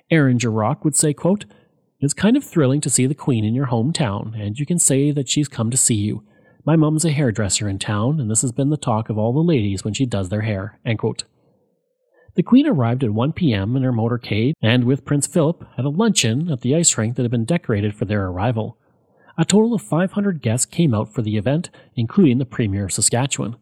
Aaron 0.10 0.38
Jarrock 0.38 0.84
would 0.84 0.98
say, 0.98 1.14
quote, 1.14 1.46
It's 2.02 2.16
kind 2.16 2.36
of 2.36 2.44
thrilling 2.44 2.82
to 2.82 2.90
see 2.90 3.06
the 3.06 3.14
Queen 3.14 3.46
in 3.46 3.54
your 3.54 3.68
hometown, 3.68 4.34
and 4.34 4.60
you 4.60 4.66
can 4.66 4.80
say 4.80 5.12
that 5.12 5.30
she's 5.30 5.48
come 5.48 5.70
to 5.70 5.78
see 5.78 5.94
you. 5.94 6.24
My 6.66 6.76
mum's 6.76 7.06
a 7.06 7.12
hairdresser 7.12 7.70
in 7.70 7.78
town, 7.78 8.20
and 8.20 8.30
this 8.30 8.42
has 8.42 8.52
been 8.52 8.72
the 8.72 8.78
talk 8.78 9.10
of 9.10 9.20
all 9.20 9.32
the 9.32 9.40
ladies 9.40 9.84
when 9.84 9.94
she 9.94 10.08
does 10.08 10.30
their 10.30 10.42
hair. 10.42 10.80
The 12.34 12.42
Queen 12.42 12.66
arrived 12.66 13.04
at 13.04 13.12
1 13.12 13.34
p.m. 13.34 13.76
in 13.76 13.84
her 13.84 13.94
motorcade 13.94 14.54
and 14.64 14.86
with 14.86 15.06
Prince 15.06 15.28
Philip 15.28 15.64
at 15.78 15.86
a 15.86 15.90
luncheon 15.90 16.50
at 16.50 16.62
the 16.62 16.76
ice 16.76 16.98
rink 16.98 17.16
that 17.16 17.22
had 17.22 17.30
been 17.30 17.46
decorated 17.46 17.94
for 17.94 18.06
their 18.06 18.26
arrival. 18.26 18.78
A 19.38 19.46
total 19.46 19.76
of 19.76 19.84
500 19.84 20.42
guests 20.42 20.66
came 20.66 20.96
out 20.96 21.14
for 21.14 21.22
the 21.22 21.38
event, 21.38 21.70
including 21.96 22.40
the 22.40 22.46
Premier 22.46 22.86
of 22.86 22.94
Saskatchewan. 22.94 23.58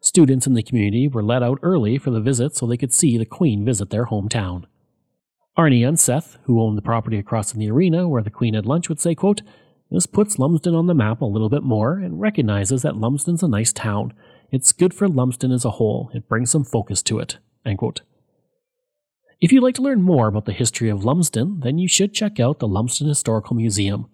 Students 0.00 0.46
in 0.46 0.52
the 0.52 0.62
community 0.62 1.08
were 1.08 1.22
let 1.22 1.42
out 1.42 1.58
early 1.62 1.96
for 1.96 2.10
the 2.10 2.20
visit 2.20 2.54
so 2.54 2.66
they 2.66 2.76
could 2.76 2.92
see 2.92 3.16
the 3.16 3.24
Queen 3.24 3.64
visit 3.64 3.88
their 3.88 4.06
hometown. 4.06 4.64
Arnie 5.58 5.80
Unseth, 5.80 6.36
who 6.44 6.62
owned 6.62 6.78
the 6.78 6.82
property 6.82 7.18
across 7.18 7.50
from 7.50 7.58
the 7.58 7.70
arena 7.70 8.08
where 8.08 8.22
the 8.22 8.30
Queen 8.30 8.54
had 8.54 8.64
lunch, 8.64 8.88
would 8.88 9.00
say, 9.00 9.16
quote, 9.16 9.42
This 9.90 10.06
puts 10.06 10.38
Lumsden 10.38 10.72
on 10.72 10.86
the 10.86 10.94
map 10.94 11.20
a 11.20 11.24
little 11.24 11.48
bit 11.48 11.64
more 11.64 11.94
and 11.98 12.20
recognizes 12.20 12.82
that 12.82 12.96
Lumsden's 12.96 13.42
a 13.42 13.48
nice 13.48 13.72
town. 13.72 14.12
It's 14.52 14.70
good 14.70 14.94
for 14.94 15.08
Lumsden 15.08 15.50
as 15.50 15.64
a 15.64 15.72
whole. 15.72 16.12
It 16.14 16.28
brings 16.28 16.52
some 16.52 16.62
focus 16.62 17.02
to 17.02 17.18
it. 17.18 17.38
End 17.66 17.78
quote. 17.78 18.02
If 19.40 19.50
you'd 19.50 19.64
like 19.64 19.74
to 19.74 19.82
learn 19.82 20.00
more 20.00 20.28
about 20.28 20.44
the 20.44 20.52
history 20.52 20.90
of 20.90 21.04
Lumsden, 21.04 21.58
then 21.60 21.78
you 21.78 21.88
should 21.88 22.14
check 22.14 22.38
out 22.38 22.60
the 22.60 22.68
Lumsden 22.68 23.08
Historical 23.08 23.56
Museum. 23.56 24.06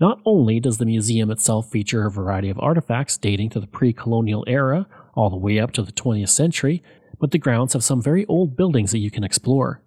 Not 0.00 0.20
only 0.24 0.60
does 0.60 0.78
the 0.78 0.86
museum 0.86 1.30
itself 1.30 1.70
feature 1.70 2.06
a 2.06 2.10
variety 2.10 2.48
of 2.48 2.58
artifacts 2.58 3.18
dating 3.18 3.50
to 3.50 3.60
the 3.60 3.66
pre 3.66 3.92
colonial 3.92 4.44
era 4.46 4.86
all 5.14 5.28
the 5.28 5.36
way 5.36 5.58
up 5.58 5.72
to 5.72 5.82
the 5.82 5.92
20th 5.92 6.30
century, 6.30 6.82
but 7.20 7.32
the 7.32 7.38
grounds 7.38 7.74
have 7.74 7.84
some 7.84 8.00
very 8.00 8.24
old 8.26 8.56
buildings 8.56 8.92
that 8.92 8.98
you 8.98 9.10
can 9.10 9.24
explore. 9.24 9.82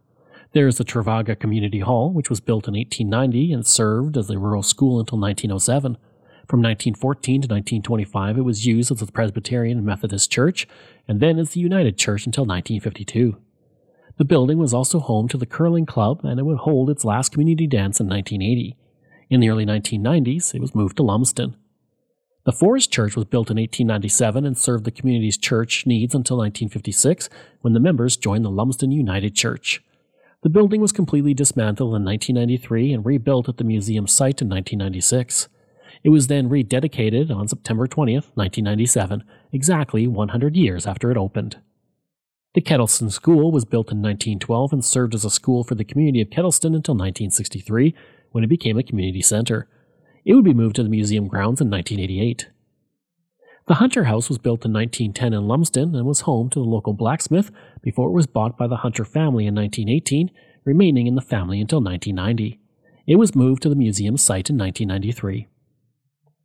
There 0.51 0.67
is 0.67 0.79
the 0.79 0.83
Trevaga 0.83 1.39
Community 1.39 1.79
Hall, 1.79 2.11
which 2.11 2.29
was 2.29 2.39
built 2.39 2.67
in 2.67 2.73
1890 2.73 3.53
and 3.53 3.65
served 3.65 4.17
as 4.17 4.31
a 4.31 4.39
rural 4.39 4.63
school 4.63 4.99
until 4.99 5.19
1907. 5.19 5.95
From 6.47 6.61
1914 6.61 7.41
to 7.41 7.47
1925, 7.47 8.39
it 8.39 8.41
was 8.41 8.65
used 8.65 8.91
as 8.91 8.99
the 8.99 9.11
Presbyterian 9.11 9.77
and 9.77 9.85
Methodist 9.85 10.31
Church, 10.31 10.67
and 11.07 11.19
then 11.19 11.37
as 11.37 11.51
the 11.51 11.59
United 11.59 11.99
Church 11.99 12.25
until 12.25 12.45
1952. 12.45 13.37
The 14.17 14.25
building 14.25 14.57
was 14.57 14.73
also 14.73 14.99
home 14.99 15.27
to 15.27 15.37
the 15.37 15.45
Curling 15.45 15.85
Club, 15.85 16.21
and 16.23 16.39
it 16.39 16.43
would 16.43 16.57
hold 16.57 16.89
its 16.89 17.05
last 17.05 17.31
community 17.31 17.67
dance 17.67 17.99
in 17.99 18.07
1980. 18.07 18.75
In 19.29 19.41
the 19.41 19.49
early 19.49 19.67
1990s, 19.67 20.55
it 20.55 20.61
was 20.61 20.73
moved 20.73 20.97
to 20.97 21.03
Lumsden. 21.03 21.55
The 22.45 22.51
Forest 22.51 22.91
Church 22.91 23.15
was 23.15 23.25
built 23.25 23.51
in 23.51 23.57
1897 23.57 24.47
and 24.47 24.57
served 24.57 24.85
the 24.85 24.91
community's 24.91 25.37
church 25.37 25.85
needs 25.85 26.15
until 26.15 26.37
1956 26.37 27.29
when 27.61 27.73
the 27.73 27.79
members 27.79 28.17
joined 28.17 28.43
the 28.43 28.49
Lumsden 28.49 28.91
United 28.91 29.35
Church. 29.35 29.83
The 30.41 30.49
building 30.49 30.79
was 30.79 30.93
completely 30.93 31.33
dismantled 31.33 31.95
in 31.95 32.05
1993 32.05 32.93
and 32.93 33.05
rebuilt 33.05 33.49
at 33.49 33.57
the 33.57 33.65
museum 33.65 34.07
site 34.07 34.41
in 34.41 34.47
1996. 34.47 35.49
It 36.01 36.09
was 36.09 36.27
then 36.27 36.49
rededicated 36.49 37.29
on 37.29 37.49
September 37.49 37.87
20th, 37.87 38.31
1997, 38.35 39.23
exactly 39.51 40.07
100 40.07 40.55
years 40.55 40.87
after 40.87 41.11
it 41.11 41.17
opened. 41.17 41.57
The 42.53 42.61
Kettleston 42.61 43.11
School 43.11 43.51
was 43.51 43.65
built 43.65 43.91
in 43.91 44.01
1912 44.01 44.73
and 44.73 44.85
served 44.85 45.13
as 45.13 45.25
a 45.25 45.29
school 45.29 45.65
for 45.65 45.75
the 45.75 45.83
community 45.83 46.21
of 46.21 46.29
Kettleston 46.29 46.73
until 46.75 46.95
1963 46.95 47.93
when 48.31 48.43
it 48.43 48.47
became 48.47 48.77
a 48.77 48.83
community 48.83 49.21
center. 49.21 49.67
It 50.23 50.35
would 50.35 50.45
be 50.45 50.53
moved 50.53 50.77
to 50.77 50.83
the 50.83 50.89
museum 50.89 51.27
grounds 51.27 51.59
in 51.59 51.69
1988. 51.69 52.47
The 53.69 53.75
Hunter 53.75 54.05
House 54.05 54.29
was 54.29 54.39
built 54.39 54.65
in 54.65 54.73
1910 54.73 55.31
in 55.31 55.47
Lumsden 55.47 55.93
and 55.93 56.07
was 56.07 56.21
home 56.21 56.49
to 56.49 56.57
the 56.57 56.65
local 56.65 56.93
blacksmith 56.93 57.51
before 57.83 58.09
it 58.09 58.13
was 58.13 58.25
bought 58.25 58.57
by 58.57 58.65
the 58.65 58.77
Hunter 58.77 59.05
family 59.05 59.45
in 59.45 59.53
1918, 59.53 60.31
remaining 60.65 61.05
in 61.05 61.13
the 61.13 61.21
family 61.21 61.61
until 61.61 61.79
1990. 61.79 62.59
It 63.05 63.17
was 63.17 63.35
moved 63.35 63.61
to 63.61 63.69
the 63.69 63.75
museum 63.75 64.17
site 64.17 64.49
in 64.49 64.57
1993. 64.57 65.49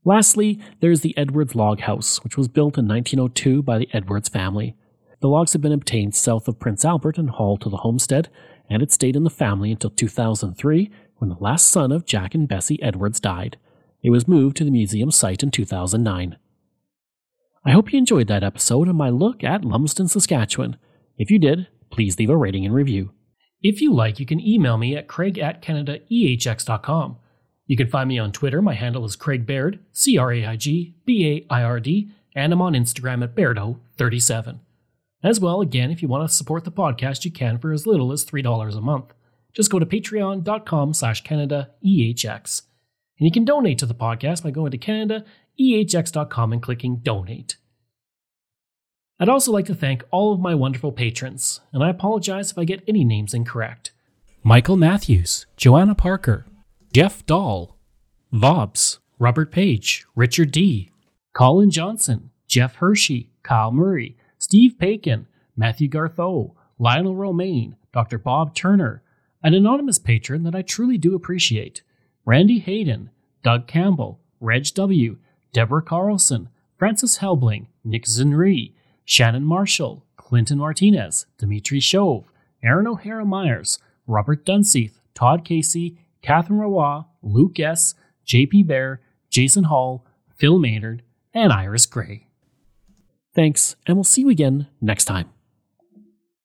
Lastly, 0.04 0.60
there 0.80 0.90
is 0.90 1.00
the 1.00 1.16
Edwards 1.16 1.54
Log 1.54 1.80
House, 1.80 2.22
which 2.22 2.36
was 2.36 2.46
built 2.46 2.76
in 2.76 2.86
1902 2.86 3.62
by 3.62 3.78
the 3.78 3.88
Edwards 3.94 4.28
family. 4.28 4.76
The 5.20 5.28
logs 5.28 5.54
had 5.54 5.62
been 5.62 5.72
obtained 5.72 6.14
south 6.14 6.46
of 6.46 6.60
Prince 6.60 6.84
Albert 6.84 7.16
and 7.16 7.30
hauled 7.30 7.62
to 7.62 7.70
the 7.70 7.78
homestead, 7.78 8.28
and 8.68 8.82
it 8.82 8.92
stayed 8.92 9.16
in 9.16 9.24
the 9.24 9.30
family 9.30 9.72
until 9.72 9.88
2003 9.88 10.90
when 11.16 11.30
the 11.30 11.40
last 11.40 11.68
son 11.68 11.90
of 11.90 12.04
Jack 12.04 12.34
and 12.34 12.46
Bessie 12.46 12.82
Edwards 12.82 13.18
died. 13.18 13.56
It 14.02 14.10
was 14.10 14.28
moved 14.28 14.58
to 14.58 14.64
the 14.64 14.70
museum 14.70 15.10
site 15.10 15.42
in 15.42 15.50
2009. 15.50 16.36
I 17.64 17.72
hope 17.72 17.92
you 17.92 17.98
enjoyed 17.98 18.26
that 18.28 18.44
episode 18.44 18.88
and 18.88 18.98
my 18.98 19.10
look 19.10 19.42
at 19.42 19.64
Lumsden, 19.64 20.08
Saskatchewan. 20.08 20.76
If 21.16 21.30
you 21.30 21.38
did, 21.38 21.68
please 21.90 22.18
leave 22.18 22.30
a 22.30 22.36
rating 22.36 22.64
and 22.64 22.74
review. 22.74 23.12
If 23.62 23.80
you 23.80 23.94
like, 23.94 24.20
you 24.20 24.26
can 24.26 24.40
email 24.40 24.76
me 24.76 24.96
at 24.96 25.08
craig 25.08 25.38
at 25.38 25.62
canadaehx.com. 25.62 27.16
You 27.66 27.76
can 27.76 27.88
find 27.88 28.08
me 28.08 28.18
on 28.18 28.32
Twitter. 28.32 28.60
My 28.60 28.74
handle 28.74 29.04
is 29.06 29.16
Craig 29.16 29.46
Baird, 29.46 29.78
C 29.92 30.18
R 30.18 30.32
A 30.32 30.44
I 30.44 30.56
G 30.56 30.94
B 31.06 31.26
A 31.26 31.54
I 31.54 31.62
R 31.62 31.80
D, 31.80 32.10
and 32.34 32.52
I'm 32.52 32.60
on 32.60 32.74
Instagram 32.74 33.22
at 33.22 33.34
Bairdo37. 33.34 34.60
As 35.22 35.40
well, 35.40 35.62
again, 35.62 35.90
if 35.90 36.02
you 36.02 36.08
want 36.08 36.28
to 36.28 36.34
support 36.34 36.64
the 36.64 36.70
podcast, 36.70 37.24
you 37.24 37.30
can 37.30 37.58
for 37.58 37.72
as 37.72 37.86
little 37.86 38.12
as 38.12 38.26
$3 38.26 38.76
a 38.76 38.80
month 38.82 39.14
just 39.54 39.70
go 39.70 39.78
to 39.78 39.86
patreon.com 39.86 40.92
slash 40.92 41.22
CanadaEHX. 41.22 42.62
And 43.18 43.26
you 43.26 43.30
can 43.30 43.44
donate 43.44 43.78
to 43.78 43.86
the 43.86 43.94
podcast 43.94 44.42
by 44.42 44.50
going 44.50 44.72
to 44.72 44.78
CanadaEHX.com 45.58 46.52
and 46.52 46.62
clicking 46.62 46.96
donate. 46.96 47.56
I'd 49.20 49.28
also 49.28 49.52
like 49.52 49.66
to 49.66 49.74
thank 49.74 50.02
all 50.10 50.32
of 50.32 50.40
my 50.40 50.54
wonderful 50.54 50.92
patrons, 50.92 51.60
and 51.72 51.84
I 51.84 51.90
apologize 51.90 52.50
if 52.50 52.58
I 52.58 52.64
get 52.64 52.82
any 52.88 53.04
names 53.04 53.32
incorrect. 53.32 53.92
Michael 54.42 54.76
Matthews, 54.76 55.46
Joanna 55.56 55.94
Parker, 55.94 56.46
Jeff 56.92 57.24
Dahl, 57.24 57.78
Vobs, 58.32 58.98
Robert 59.18 59.52
Page, 59.52 60.04
Richard 60.16 60.50
D., 60.50 60.90
Colin 61.32 61.70
Johnson, 61.70 62.30
Jeff 62.48 62.76
Hershey, 62.76 63.30
Kyle 63.42 63.70
Murray, 63.70 64.16
Steve 64.38 64.76
Pakin, 64.78 65.26
Matthew 65.56 65.88
Gartho, 65.88 66.54
Lionel 66.78 67.14
Romaine, 67.14 67.76
Dr. 67.92 68.18
Bob 68.18 68.54
Turner, 68.54 69.02
an 69.42 69.54
anonymous 69.54 69.98
patron 69.98 70.42
that 70.42 70.54
I 70.54 70.62
truly 70.62 70.98
do 70.98 71.14
appreciate 71.14 71.82
Randy 72.24 72.58
Hayden, 72.58 73.10
Doug 73.42 73.66
Campbell, 73.66 74.20
Reg 74.40 74.66
W., 74.74 75.18
Deborah 75.54 75.82
Carlson, 75.82 76.48
Francis 76.76 77.18
Helbling, 77.18 77.66
Nick 77.84 78.04
Zinri, 78.06 78.72
Shannon 79.04 79.44
Marshall, 79.44 80.04
Clinton 80.16 80.58
Martinez, 80.58 81.26
Dimitri 81.38 81.78
Shove, 81.78 82.24
Aaron 82.62 82.88
O'Hara 82.88 83.24
Myers, 83.24 83.78
Robert 84.08 84.44
Dunseith, 84.44 84.98
Todd 85.14 85.44
Casey, 85.44 85.96
Catherine 86.22 86.58
Roy, 86.58 87.02
Luke 87.22 87.60
S., 87.60 87.94
JP 88.26 88.66
Bear, 88.66 89.00
Jason 89.30 89.64
Hall, 89.64 90.04
Phil 90.36 90.58
Maynard, 90.58 91.02
and 91.32 91.52
Iris 91.52 91.86
Gray. 91.86 92.26
Thanks, 93.32 93.76
and 93.86 93.96
we'll 93.96 94.04
see 94.04 94.22
you 94.22 94.30
again 94.30 94.66
next 94.80 95.04
time. 95.04 95.33